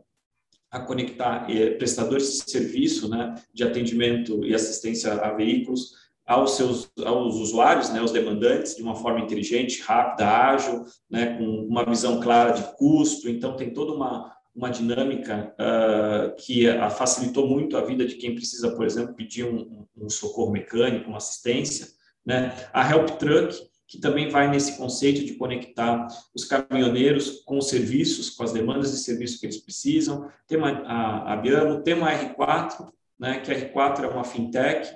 a 0.71 0.81
conectar 0.81 1.47
eh, 1.51 1.71
prestadores 1.73 2.45
de 2.45 2.51
serviço, 2.51 3.09
né, 3.09 3.35
de 3.53 3.63
atendimento 3.63 4.45
e 4.45 4.55
assistência 4.55 5.13
a 5.13 5.33
veículos 5.33 5.93
aos 6.27 6.57
seus 6.57 6.91
aos 7.05 7.37
usuários, 7.37 7.91
né, 7.91 8.01
aos 8.01 8.11
demandantes, 8.11 8.75
de 8.75 8.83
uma 8.83 8.97
forma 8.97 9.21
inteligente, 9.21 9.83
rápida, 9.83 10.27
ágil, 10.27 10.85
né, 11.09 11.37
com 11.37 11.45
uma 11.45 11.85
visão 11.85 12.21
clara 12.21 12.51
de 12.51 12.77
custo. 12.77 13.29
Então 13.29 13.55
tem 13.55 13.73
toda 13.73 13.93
uma 13.93 14.35
uma 14.57 14.71
dinâmica 14.71 15.55
uh, 15.61 16.35
que 16.37 16.67
a 16.67 16.89
facilitou 16.89 17.47
muito 17.47 17.77
a 17.77 17.85
vida 17.85 18.07
de 18.07 18.15
quem 18.15 18.35
precisa, 18.35 18.75
por 18.75 18.87
exemplo, 18.87 19.15
pedir 19.15 19.45
um, 19.45 19.85
um 19.95 20.09
socorro 20.09 20.51
mecânico, 20.51 21.09
uma 21.09 21.19
assistência. 21.19 21.89
Né? 22.25 22.57
A 22.73 22.91
Help 22.91 23.11
Truck, 23.19 23.55
que 23.87 23.99
também 23.99 24.29
vai 24.29 24.49
nesse 24.49 24.77
conceito 24.77 25.25
de 25.25 25.35
conectar 25.35 26.09
os 26.35 26.45
caminhoneiros 26.45 27.43
com 27.45 27.59
os 27.59 27.69
serviços, 27.69 28.31
com 28.31 28.43
as 28.43 28.53
demandas 28.53 28.91
de 28.91 28.99
serviço 28.99 29.39
que 29.39 29.47
eles 29.47 29.59
precisam. 29.59 30.29
Tem 30.49 30.59
uma, 30.59 30.71
a, 30.71 31.35
a 31.35 31.83
tem 31.83 31.95
uma 31.95 32.11
R4, 32.11 32.91
né, 33.19 33.41
que 33.41 33.51
a 33.53 33.55
R4 33.55 34.05
é 34.05 34.09
uma 34.09 34.25
fintech, 34.25 34.93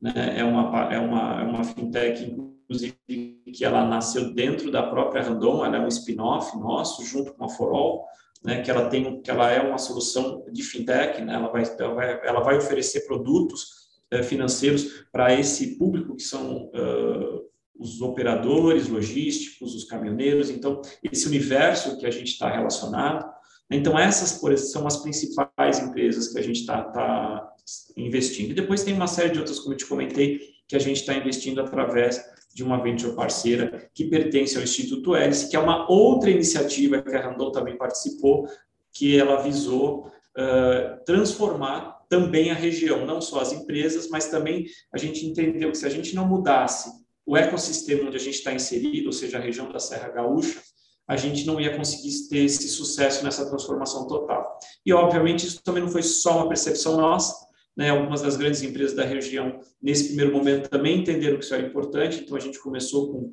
né, 0.00 0.38
é, 0.38 0.44
uma, 0.44 0.92
é, 0.92 0.98
uma, 0.98 1.40
é 1.40 1.44
uma 1.44 1.64
fintech, 1.64 2.24
inclusive, 2.24 2.96
que 3.06 3.64
ela 3.64 3.86
nasceu 3.86 4.32
dentro 4.32 4.70
da 4.70 4.82
própria 4.84 5.22
Randon, 5.22 5.64
ela 5.64 5.76
é 5.76 5.80
um 5.80 5.88
spin-off 5.88 6.56
nosso, 6.58 7.04
junto 7.04 7.34
com 7.34 7.44
a 7.44 7.48
Forol, 7.48 8.06
né, 8.42 8.62
que 8.62 8.70
ela 8.70 8.88
tem, 8.88 9.20
que 9.20 9.30
ela 9.30 9.50
é 9.50 9.60
uma 9.60 9.76
solução 9.76 10.46
de 10.50 10.62
fintech, 10.62 11.20
né, 11.20 11.34
ela, 11.34 11.48
vai, 11.48 11.62
ela, 11.78 11.94
vai, 11.94 12.20
ela 12.26 12.40
vai 12.40 12.56
oferecer 12.56 13.06
produtos 13.06 13.80
eh, 14.10 14.22
financeiros 14.22 15.04
para 15.12 15.32
esse 15.34 15.78
público 15.78 16.16
que 16.16 16.22
são 16.22 16.70
uh, 16.74 17.49
os 17.80 18.02
operadores 18.02 18.88
logísticos, 18.88 19.74
os 19.74 19.84
caminhoneiros, 19.84 20.50
então 20.50 20.82
esse 21.02 21.26
universo 21.26 21.96
que 21.96 22.04
a 22.04 22.10
gente 22.10 22.32
está 22.32 22.50
relacionado. 22.50 23.26
Então 23.70 23.98
essas 23.98 24.38
são 24.70 24.86
as 24.86 24.98
principais 24.98 25.78
empresas 25.78 26.28
que 26.28 26.38
a 26.38 26.42
gente 26.42 26.60
está 26.60 26.82
tá 26.82 27.54
investindo. 27.96 28.50
E 28.50 28.54
depois 28.54 28.84
tem 28.84 28.92
uma 28.92 29.06
série 29.06 29.30
de 29.30 29.38
outras, 29.38 29.58
como 29.58 29.72
eu 29.72 29.78
te 29.78 29.86
comentei, 29.86 30.40
que 30.68 30.76
a 30.76 30.78
gente 30.78 31.00
está 31.00 31.14
investindo 31.14 31.60
através 31.60 32.22
de 32.52 32.62
uma 32.62 32.82
venture 32.82 33.16
parceira 33.16 33.88
que 33.94 34.04
pertence 34.04 34.56
ao 34.58 34.62
Instituto 34.62 35.16
Hélice, 35.16 35.48
que 35.48 35.56
é 35.56 35.58
uma 35.58 35.90
outra 35.90 36.30
iniciativa 36.30 37.00
que 37.00 37.14
a 37.14 37.20
Randon 37.20 37.50
também 37.50 37.78
participou, 37.78 38.46
que 38.92 39.16
ela 39.16 39.40
visou 39.40 40.08
uh, 40.36 41.02
transformar 41.06 42.00
também 42.10 42.50
a 42.50 42.54
região, 42.54 43.06
não 43.06 43.20
só 43.20 43.40
as 43.40 43.52
empresas, 43.52 44.10
mas 44.10 44.26
também 44.26 44.66
a 44.92 44.98
gente 44.98 45.24
entendeu 45.24 45.70
que 45.70 45.78
se 45.78 45.86
a 45.86 45.90
gente 45.90 46.14
não 46.14 46.26
mudasse 46.26 46.90
o 47.30 47.36
ecossistema 47.36 48.08
onde 48.08 48.16
a 48.16 48.20
gente 48.20 48.34
está 48.34 48.52
inserido, 48.52 49.06
ou 49.06 49.12
seja, 49.12 49.38
a 49.38 49.40
região 49.40 49.70
da 49.70 49.78
Serra 49.78 50.08
Gaúcha, 50.08 50.60
a 51.06 51.16
gente 51.16 51.46
não 51.46 51.60
ia 51.60 51.76
conseguir 51.76 52.28
ter 52.28 52.38
esse 52.38 52.68
sucesso 52.68 53.22
nessa 53.22 53.48
transformação 53.48 54.08
total. 54.08 54.58
E, 54.84 54.92
obviamente, 54.92 55.46
isso 55.46 55.62
também 55.62 55.80
não 55.80 55.90
foi 55.92 56.02
só 56.02 56.38
uma 56.38 56.48
percepção 56.48 56.96
nossa, 56.96 57.32
né? 57.76 57.90
algumas 57.90 58.20
das 58.20 58.36
grandes 58.36 58.62
empresas 58.62 58.96
da 58.96 59.04
região, 59.04 59.60
nesse 59.80 60.08
primeiro 60.08 60.32
momento, 60.32 60.68
também 60.68 60.98
entenderam 60.98 61.38
que 61.38 61.44
isso 61.44 61.54
era 61.54 61.64
importante, 61.64 62.20
então 62.20 62.36
a 62.36 62.40
gente 62.40 62.58
começou 62.58 63.12
com 63.12 63.32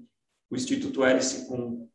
o 0.51 0.55
Instituto 0.55 1.03
Hélice 1.03 1.47
com 1.47 1.89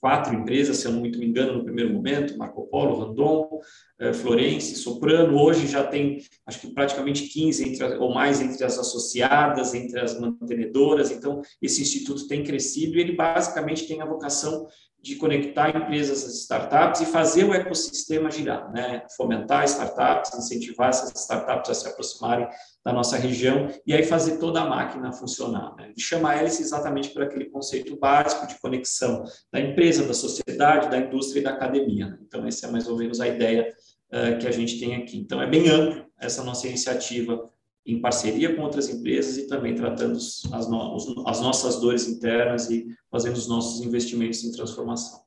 quatro 0.00 0.34
empresas, 0.34 0.78
se 0.78 0.86
eu 0.86 0.92
não 0.92 1.00
muito 1.00 1.18
me 1.18 1.26
engano, 1.26 1.54
no 1.54 1.64
primeiro 1.64 1.92
momento, 1.92 2.36
Marco 2.36 2.66
Polo, 2.68 2.98
Randon, 2.98 3.60
eh, 3.98 4.12
Florence, 4.12 4.76
Soprano, 4.76 5.38
hoje 5.38 5.66
já 5.66 5.84
tem, 5.84 6.18
acho 6.46 6.60
que 6.60 6.72
praticamente 6.72 7.28
15 7.28 7.68
entre, 7.68 7.84
ou 7.96 8.12
mais 8.12 8.40
entre 8.40 8.64
as 8.64 8.78
associadas, 8.78 9.74
entre 9.74 9.98
as 9.98 10.18
mantenedoras, 10.18 11.10
então 11.10 11.40
esse 11.60 11.82
instituto 11.82 12.28
tem 12.28 12.44
crescido 12.44 12.96
e 12.96 13.00
ele 13.00 13.12
basicamente 13.12 13.86
tem 13.86 14.02
a 14.02 14.06
vocação 14.06 14.66
de 15.06 15.14
conectar 15.14 15.70
empresas 15.70 16.24
às 16.24 16.34
startups 16.40 17.00
e 17.00 17.06
fazer 17.06 17.44
o 17.44 17.54
ecossistema 17.54 18.28
girar, 18.28 18.72
né? 18.72 19.06
fomentar 19.16 19.64
startups, 19.64 20.34
incentivar 20.34 20.88
essas 20.88 21.12
startups 21.14 21.70
a 21.70 21.74
se 21.74 21.86
aproximarem 21.86 22.48
da 22.84 22.92
nossa 22.92 23.16
região 23.16 23.68
e 23.86 23.94
aí 23.94 24.02
fazer 24.02 24.38
toda 24.38 24.60
a 24.60 24.68
máquina 24.68 25.12
funcionar. 25.12 25.76
Né? 25.76 25.92
E 25.96 26.00
chamar 26.00 26.40
eles 26.40 26.58
exatamente 26.58 27.10
por 27.10 27.22
aquele 27.22 27.44
conceito 27.44 27.96
básico 27.96 28.48
de 28.48 28.58
conexão 28.58 29.22
da 29.52 29.60
empresa, 29.60 30.04
da 30.04 30.14
sociedade, 30.14 30.90
da 30.90 30.98
indústria 30.98 31.38
e 31.38 31.44
da 31.44 31.50
academia. 31.50 32.08
Né? 32.08 32.18
Então, 32.26 32.44
essa 32.44 32.66
é 32.66 32.70
mais 32.70 32.88
ou 32.88 32.98
menos 32.98 33.20
a 33.20 33.28
ideia 33.28 33.72
uh, 34.12 34.38
que 34.40 34.48
a 34.48 34.52
gente 34.52 34.80
tem 34.80 34.96
aqui. 34.96 35.18
Então, 35.18 35.40
é 35.40 35.46
bem 35.46 35.68
amplo 35.68 36.04
essa 36.20 36.42
nossa 36.42 36.66
iniciativa 36.66 37.48
em 37.86 38.00
parceria 38.00 38.54
com 38.54 38.62
outras 38.62 38.88
empresas 38.88 39.36
e 39.38 39.46
também 39.46 39.74
tratando 39.74 40.16
as, 40.16 40.68
no, 40.68 41.28
as 41.28 41.40
nossas 41.40 41.80
dores 41.80 42.08
internas 42.08 42.68
e 42.68 42.86
fazendo 43.10 43.36
os 43.36 43.48
nossos 43.48 43.80
investimentos 43.80 44.42
em 44.42 44.50
transformação. 44.50 45.24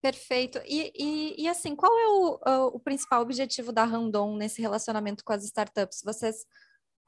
Perfeito. 0.00 0.58
E, 0.66 0.92
e, 0.96 1.42
e 1.42 1.48
assim, 1.48 1.76
qual 1.76 1.92
é 1.96 2.08
o, 2.08 2.74
o, 2.74 2.80
principal 2.80 3.22
objetivo 3.22 3.70
da 3.70 3.84
Randon 3.84 4.36
nesse 4.36 4.60
relacionamento 4.60 5.22
com 5.24 5.32
as 5.32 5.44
startups? 5.44 6.02
Vocês, 6.02 6.44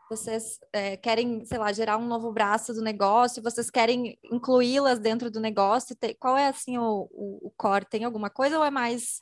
vocês 0.09 0.61
é, 0.73 0.97
querem, 0.97 1.45
sei 1.45 1.59
lá, 1.59 1.73
gerar 1.73 1.97
um 1.97 2.07
novo 2.07 2.31
braço 2.31 2.73
do 2.73 2.81
negócio? 2.81 3.43
Vocês 3.43 3.69
querem 3.69 4.17
incluí-las 4.31 5.01
dentro 5.01 5.29
do 5.29 5.41
negócio? 5.41 5.97
Qual 6.21 6.37
é, 6.37 6.47
assim, 6.47 6.79
o, 6.79 7.09
o, 7.11 7.49
o 7.49 7.51
core? 7.57 7.85
Tem 7.87 8.05
alguma 8.05 8.31
coisa 8.31 8.59
ou 8.59 8.65
é 8.65 8.71
mais 8.71 9.19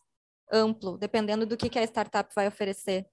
amplo, 0.53 0.99
dependendo 0.99 1.47
do 1.47 1.57
que, 1.57 1.71
que 1.71 1.79
a 1.79 1.85
startup 1.85 2.31
vai 2.35 2.49
oferecer? 2.49 3.07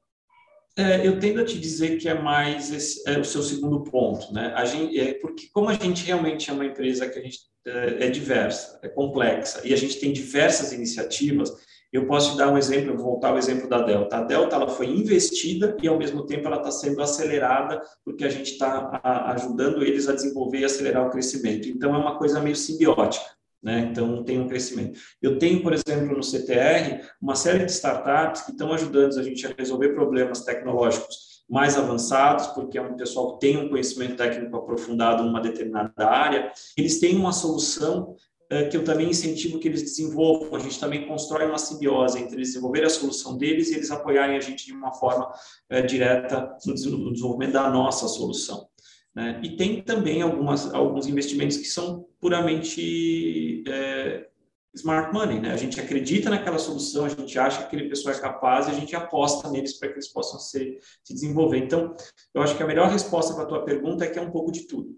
É, 0.79 1.05
eu 1.05 1.19
tendo 1.19 1.41
a 1.41 1.45
te 1.45 1.59
dizer 1.59 1.97
que 1.97 2.07
é 2.07 2.13
mais 2.13 2.71
esse, 2.71 3.03
é 3.05 3.19
o 3.19 3.23
seu 3.25 3.43
segundo 3.43 3.83
ponto, 3.83 4.33
né? 4.33 4.53
A 4.55 4.63
gente, 4.63 4.97
é, 4.97 5.13
porque 5.15 5.49
como 5.51 5.67
a 5.67 5.73
gente 5.73 6.05
realmente 6.05 6.49
é 6.49 6.53
uma 6.53 6.65
empresa 6.65 7.09
que 7.09 7.19
a 7.19 7.21
gente 7.21 7.39
é, 7.67 8.05
é, 8.05 8.09
diversa, 8.09 8.79
é 8.81 8.87
complexa 8.87 9.59
e 9.65 9.73
a 9.73 9.77
gente 9.77 9.99
tem 9.99 10.13
diversas 10.13 10.71
iniciativas, 10.71 11.51
eu 11.91 12.07
posso 12.07 12.31
te 12.31 12.37
dar 12.37 12.49
um 12.49 12.57
exemplo, 12.57 12.95
vou 12.95 13.07
voltar 13.07 13.31
ao 13.31 13.37
exemplo 13.37 13.67
da 13.67 13.81
Delta. 13.81 14.19
A 14.19 14.23
Delta 14.23 14.55
ela 14.55 14.69
foi 14.69 14.85
investida 14.85 15.75
e 15.83 15.87
ao 15.89 15.97
mesmo 15.97 16.25
tempo 16.25 16.47
ela 16.47 16.57
está 16.57 16.71
sendo 16.71 17.01
acelerada 17.01 17.81
porque 18.05 18.23
a 18.23 18.29
gente 18.29 18.53
está 18.53 19.01
ajudando 19.33 19.83
eles 19.83 20.07
a 20.07 20.13
desenvolver 20.13 20.59
e 20.59 20.65
acelerar 20.65 21.05
o 21.05 21.09
crescimento. 21.09 21.67
Então 21.67 21.93
é 21.93 21.97
uma 21.97 22.17
coisa 22.17 22.39
meio 22.39 22.55
simbiótica. 22.55 23.38
Né? 23.61 23.89
Então, 23.91 24.23
tem 24.23 24.39
um 24.39 24.47
crescimento. 24.47 24.99
Eu 25.21 25.37
tenho, 25.37 25.61
por 25.61 25.73
exemplo, 25.73 26.15
no 26.15 26.23
CTR, 26.23 27.03
uma 27.21 27.35
série 27.35 27.65
de 27.65 27.71
startups 27.71 28.43
que 28.43 28.51
estão 28.51 28.71
ajudando 28.71 29.19
a 29.19 29.23
gente 29.23 29.45
a 29.45 29.53
resolver 29.57 29.89
problemas 29.89 30.43
tecnológicos 30.43 31.29
mais 31.49 31.77
avançados, 31.77 32.47
porque 32.47 32.77
é 32.77 32.81
um 32.81 32.95
pessoal 32.95 33.33
que 33.33 33.39
tem 33.39 33.57
um 33.57 33.69
conhecimento 33.69 34.15
técnico 34.15 34.55
aprofundado 34.55 35.23
numa 35.23 35.41
determinada 35.41 36.07
área. 36.07 36.51
Eles 36.77 36.99
têm 36.99 37.15
uma 37.15 37.33
solução 37.33 38.15
é, 38.51 38.65
que 38.65 38.77
eu 38.77 38.83
também 38.83 39.09
incentivo 39.09 39.59
que 39.59 39.67
eles 39.67 39.81
desenvolvam. 39.81 40.55
A 40.55 40.59
gente 40.59 40.79
também 40.79 41.07
constrói 41.07 41.45
uma 41.47 41.57
simbiose 41.57 42.19
entre 42.19 42.35
eles 42.35 42.49
desenvolverem 42.49 42.87
a 42.87 42.89
solução 42.89 43.37
deles 43.37 43.69
e 43.69 43.75
eles 43.75 43.91
apoiarem 43.91 44.37
a 44.37 44.39
gente 44.39 44.65
de 44.65 44.73
uma 44.73 44.93
forma 44.93 45.31
é, 45.69 45.81
direta 45.81 46.55
no 46.65 46.73
desenvolvimento 46.73 47.53
da 47.53 47.69
nossa 47.69 48.07
solução. 48.07 48.67
Né? 49.15 49.39
E 49.43 49.55
tem 49.55 49.81
também 49.81 50.21
algumas, 50.21 50.73
alguns 50.73 51.07
investimentos 51.07 51.57
que 51.57 51.65
são 51.65 52.05
puramente 52.19 53.63
é, 53.67 54.27
smart 54.73 55.13
money, 55.13 55.39
né? 55.39 55.51
A 55.51 55.57
gente 55.57 55.79
acredita 55.79 56.29
naquela 56.29 56.59
solução, 56.59 57.05
a 57.05 57.09
gente 57.09 57.37
acha 57.37 57.59
que 57.59 57.63
aquele 57.65 57.89
pessoal 57.89 58.15
é 58.15 58.19
capaz 58.19 58.67
e 58.67 58.71
a 58.71 58.73
gente 58.73 58.95
aposta 58.95 59.49
neles 59.49 59.77
para 59.77 59.89
que 59.89 59.95
eles 59.95 60.07
possam 60.07 60.39
se 60.39 60.77
desenvolver. 61.09 61.57
Então, 61.57 61.95
eu 62.33 62.41
acho 62.41 62.55
que 62.55 62.63
a 62.63 62.67
melhor 62.67 62.89
resposta 62.89 63.33
para 63.33 63.43
a 63.43 63.47
tua 63.47 63.65
pergunta 63.65 64.05
é 64.05 64.09
que 64.09 64.19
é 64.19 64.21
um 64.21 64.31
pouco 64.31 64.51
de 64.51 64.67
tudo. 64.67 64.95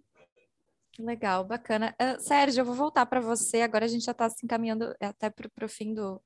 Legal, 1.00 1.46
bacana. 1.46 1.96
Uh, 2.02 2.20
Sérgio, 2.20 2.62
eu 2.62 2.66
vou 2.66 2.76
voltar 2.76 3.06
para 3.06 3.22
você. 3.22 3.62
Agora 3.62 3.86
a 3.86 3.88
gente 3.88 4.04
já 4.04 4.12
está 4.12 4.30
se 4.30 4.46
encaminhando 4.46 4.94
até 5.00 5.30
para 5.30 5.66
o 5.66 5.70
fim 5.70 5.94
do, 5.94 6.22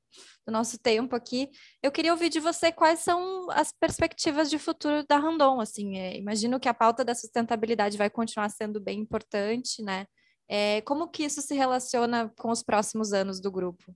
do, 0.45 0.51
nosso 0.51 0.79
tempo 0.79 1.15
aqui. 1.15 1.49
Eu 1.83 1.91
queria 1.91 2.11
ouvir 2.11 2.29
de 2.29 2.39
você 2.39 2.71
quais 2.71 2.99
são 2.99 3.49
as 3.51 3.71
perspectivas 3.71 4.49
de 4.49 4.57
futuro 4.57 5.05
da 5.07 5.17
Randon. 5.17 5.61
Assim, 5.61 5.97
é, 5.97 6.17
imagino 6.17 6.59
que 6.59 6.67
a 6.67 6.73
pauta 6.73 7.05
da 7.05 7.13
sustentabilidade 7.13 7.97
vai 7.97 8.09
continuar 8.09 8.49
sendo 8.49 8.81
bem 8.81 8.99
importante, 8.99 9.83
né? 9.83 10.07
É, 10.47 10.81
como 10.81 11.09
que 11.09 11.23
isso 11.23 11.41
se 11.41 11.55
relaciona 11.55 12.31
com 12.37 12.49
os 12.49 12.63
próximos 12.63 13.13
anos 13.13 13.39
do 13.39 13.51
grupo? 13.51 13.95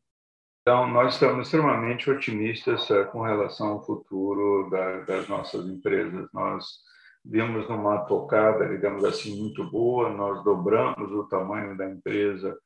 Então, 0.61 0.87
nós 0.87 1.15
estamos 1.15 1.47
extremamente 1.47 2.09
otimistas 2.09 2.89
é, 2.91 3.03
com 3.05 3.21
relação 3.21 3.69
ao 3.69 3.83
futuro 3.83 4.69
da, 4.69 4.99
das 4.99 5.27
nossas 5.27 5.65
empresas. 5.67 6.27
Nós 6.31 6.65
vimos 7.23 7.67
numa 7.69 7.99
tocada, 8.05 8.67
digamos 8.67 9.03
assim, 9.03 9.39
muito 9.39 9.63
boa, 9.69 10.09
nós 10.09 10.43
dobramos 10.43 11.11
o 11.11 11.25
tamanho 11.25 11.77
da 11.77 11.89
empresa 11.89 12.57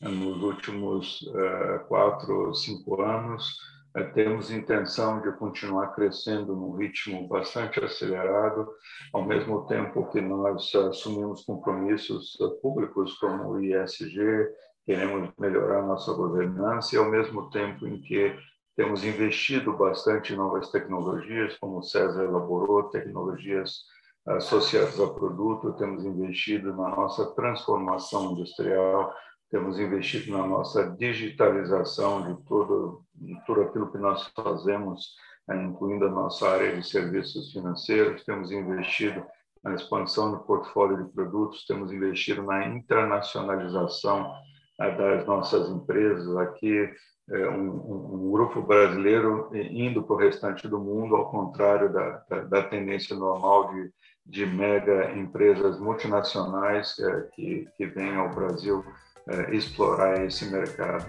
é, 0.00 0.08
nos 0.08 0.42
últimos 0.42 1.22
uh, 1.22 1.86
quatro, 1.88 2.54
cinco 2.54 3.00
anos. 3.00 3.56
É, 3.94 4.02
temos 4.04 4.50
intenção 4.50 5.20
de 5.20 5.30
continuar 5.32 5.88
crescendo 5.94 6.56
num 6.56 6.76
ritmo 6.76 7.28
bastante 7.28 7.78
acelerado, 7.84 8.66
ao 9.12 9.24
mesmo 9.24 9.66
tempo 9.66 10.10
que 10.10 10.20
nós 10.20 10.74
assumimos 10.74 11.44
compromissos 11.44 12.36
públicos 12.62 13.18
como 13.18 13.50
o 13.50 13.60
ISG, 13.60 14.48
queremos 14.86 15.30
melhorar 15.38 15.82
nossa 15.82 16.12
governança 16.14 16.94
e 16.94 16.98
ao 16.98 17.10
mesmo 17.10 17.50
tempo 17.50 17.86
em 17.86 18.00
que 18.00 18.34
temos 18.74 19.04
investido 19.04 19.76
bastante 19.76 20.32
em 20.32 20.36
novas 20.36 20.70
tecnologias, 20.70 21.56
como 21.58 21.78
o 21.78 21.82
César 21.82 22.24
elaborou, 22.24 22.84
tecnologias 22.84 23.82
associadas 24.26 24.98
a 25.00 25.08
produto, 25.08 25.72
temos 25.74 26.04
investido 26.04 26.74
na 26.74 26.88
nossa 26.90 27.26
transformação 27.34 28.32
industrial, 28.32 29.12
temos 29.50 29.78
investido 29.78 30.36
na 30.36 30.46
nossa 30.46 30.90
digitalização 30.96 32.22
de 32.22 32.42
tudo, 32.44 33.04
de 33.14 33.38
tudo 33.44 33.62
aquilo 33.62 33.90
que 33.90 33.98
nós 33.98 34.26
fazemos, 34.34 35.14
né, 35.46 35.62
incluindo 35.64 36.06
a 36.06 36.10
nossa 36.10 36.48
área 36.48 36.74
de 36.74 36.86
serviços 36.86 37.52
financeiros, 37.52 38.24
temos 38.24 38.50
investido 38.50 39.24
na 39.62 39.74
expansão 39.74 40.32
do 40.32 40.40
portfólio 40.40 41.04
de 41.04 41.12
produtos, 41.12 41.66
temos 41.66 41.92
investido 41.92 42.42
na 42.42 42.66
internacionalização 42.66 44.32
né, 44.78 44.90
das 44.92 45.26
nossas 45.26 45.68
empresas. 45.68 46.36
Aqui, 46.36 46.90
é, 47.30 47.48
um, 47.48 48.26
um, 48.26 48.30
grupo 48.32 48.62
brasileiro 48.62 49.48
indo 49.54 50.02
para 50.02 50.14
o 50.14 50.18
restante 50.18 50.66
do 50.66 50.80
mundo, 50.80 51.14
ao 51.14 51.30
contrário 51.30 51.92
da, 51.92 52.24
da, 52.28 52.40
da 52.44 52.62
tendência 52.64 53.14
normal 53.14 53.72
de, 53.72 53.92
de 54.24 54.46
mega 54.46 55.12
empresas 55.12 55.78
multinacionais 55.78 56.98
é, 56.98 57.28
que, 57.34 57.68
que 57.76 57.86
vêm 57.86 58.14
ao 58.16 58.34
Brasil 58.34 58.84
é, 59.28 59.54
explorar 59.54 60.24
esse 60.24 60.44
mercado. 60.46 61.06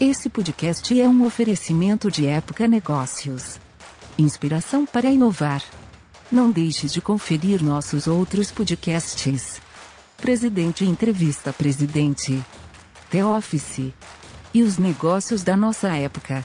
Esse 0.00 0.28
podcast 0.28 1.00
é 1.00 1.08
um 1.08 1.24
oferecimento 1.24 2.10
de 2.10 2.26
Época 2.26 2.68
Negócios. 2.68 3.58
Inspiração 4.18 4.84
para 4.84 5.08
inovar. 5.08 5.62
Não 6.30 6.50
deixe 6.50 6.88
de 6.88 7.00
conferir 7.00 7.62
nossos 7.62 8.06
outros 8.06 8.50
podcasts. 8.50 9.60
Presidente 10.16 10.84
Entrevista 10.84 11.52
Presidente. 11.52 12.44
The 13.10 13.24
Office. 13.24 13.92
E 14.52 14.62
os 14.62 14.78
negócios 14.78 15.42
da 15.42 15.56
nossa 15.56 15.96
época. 15.96 16.44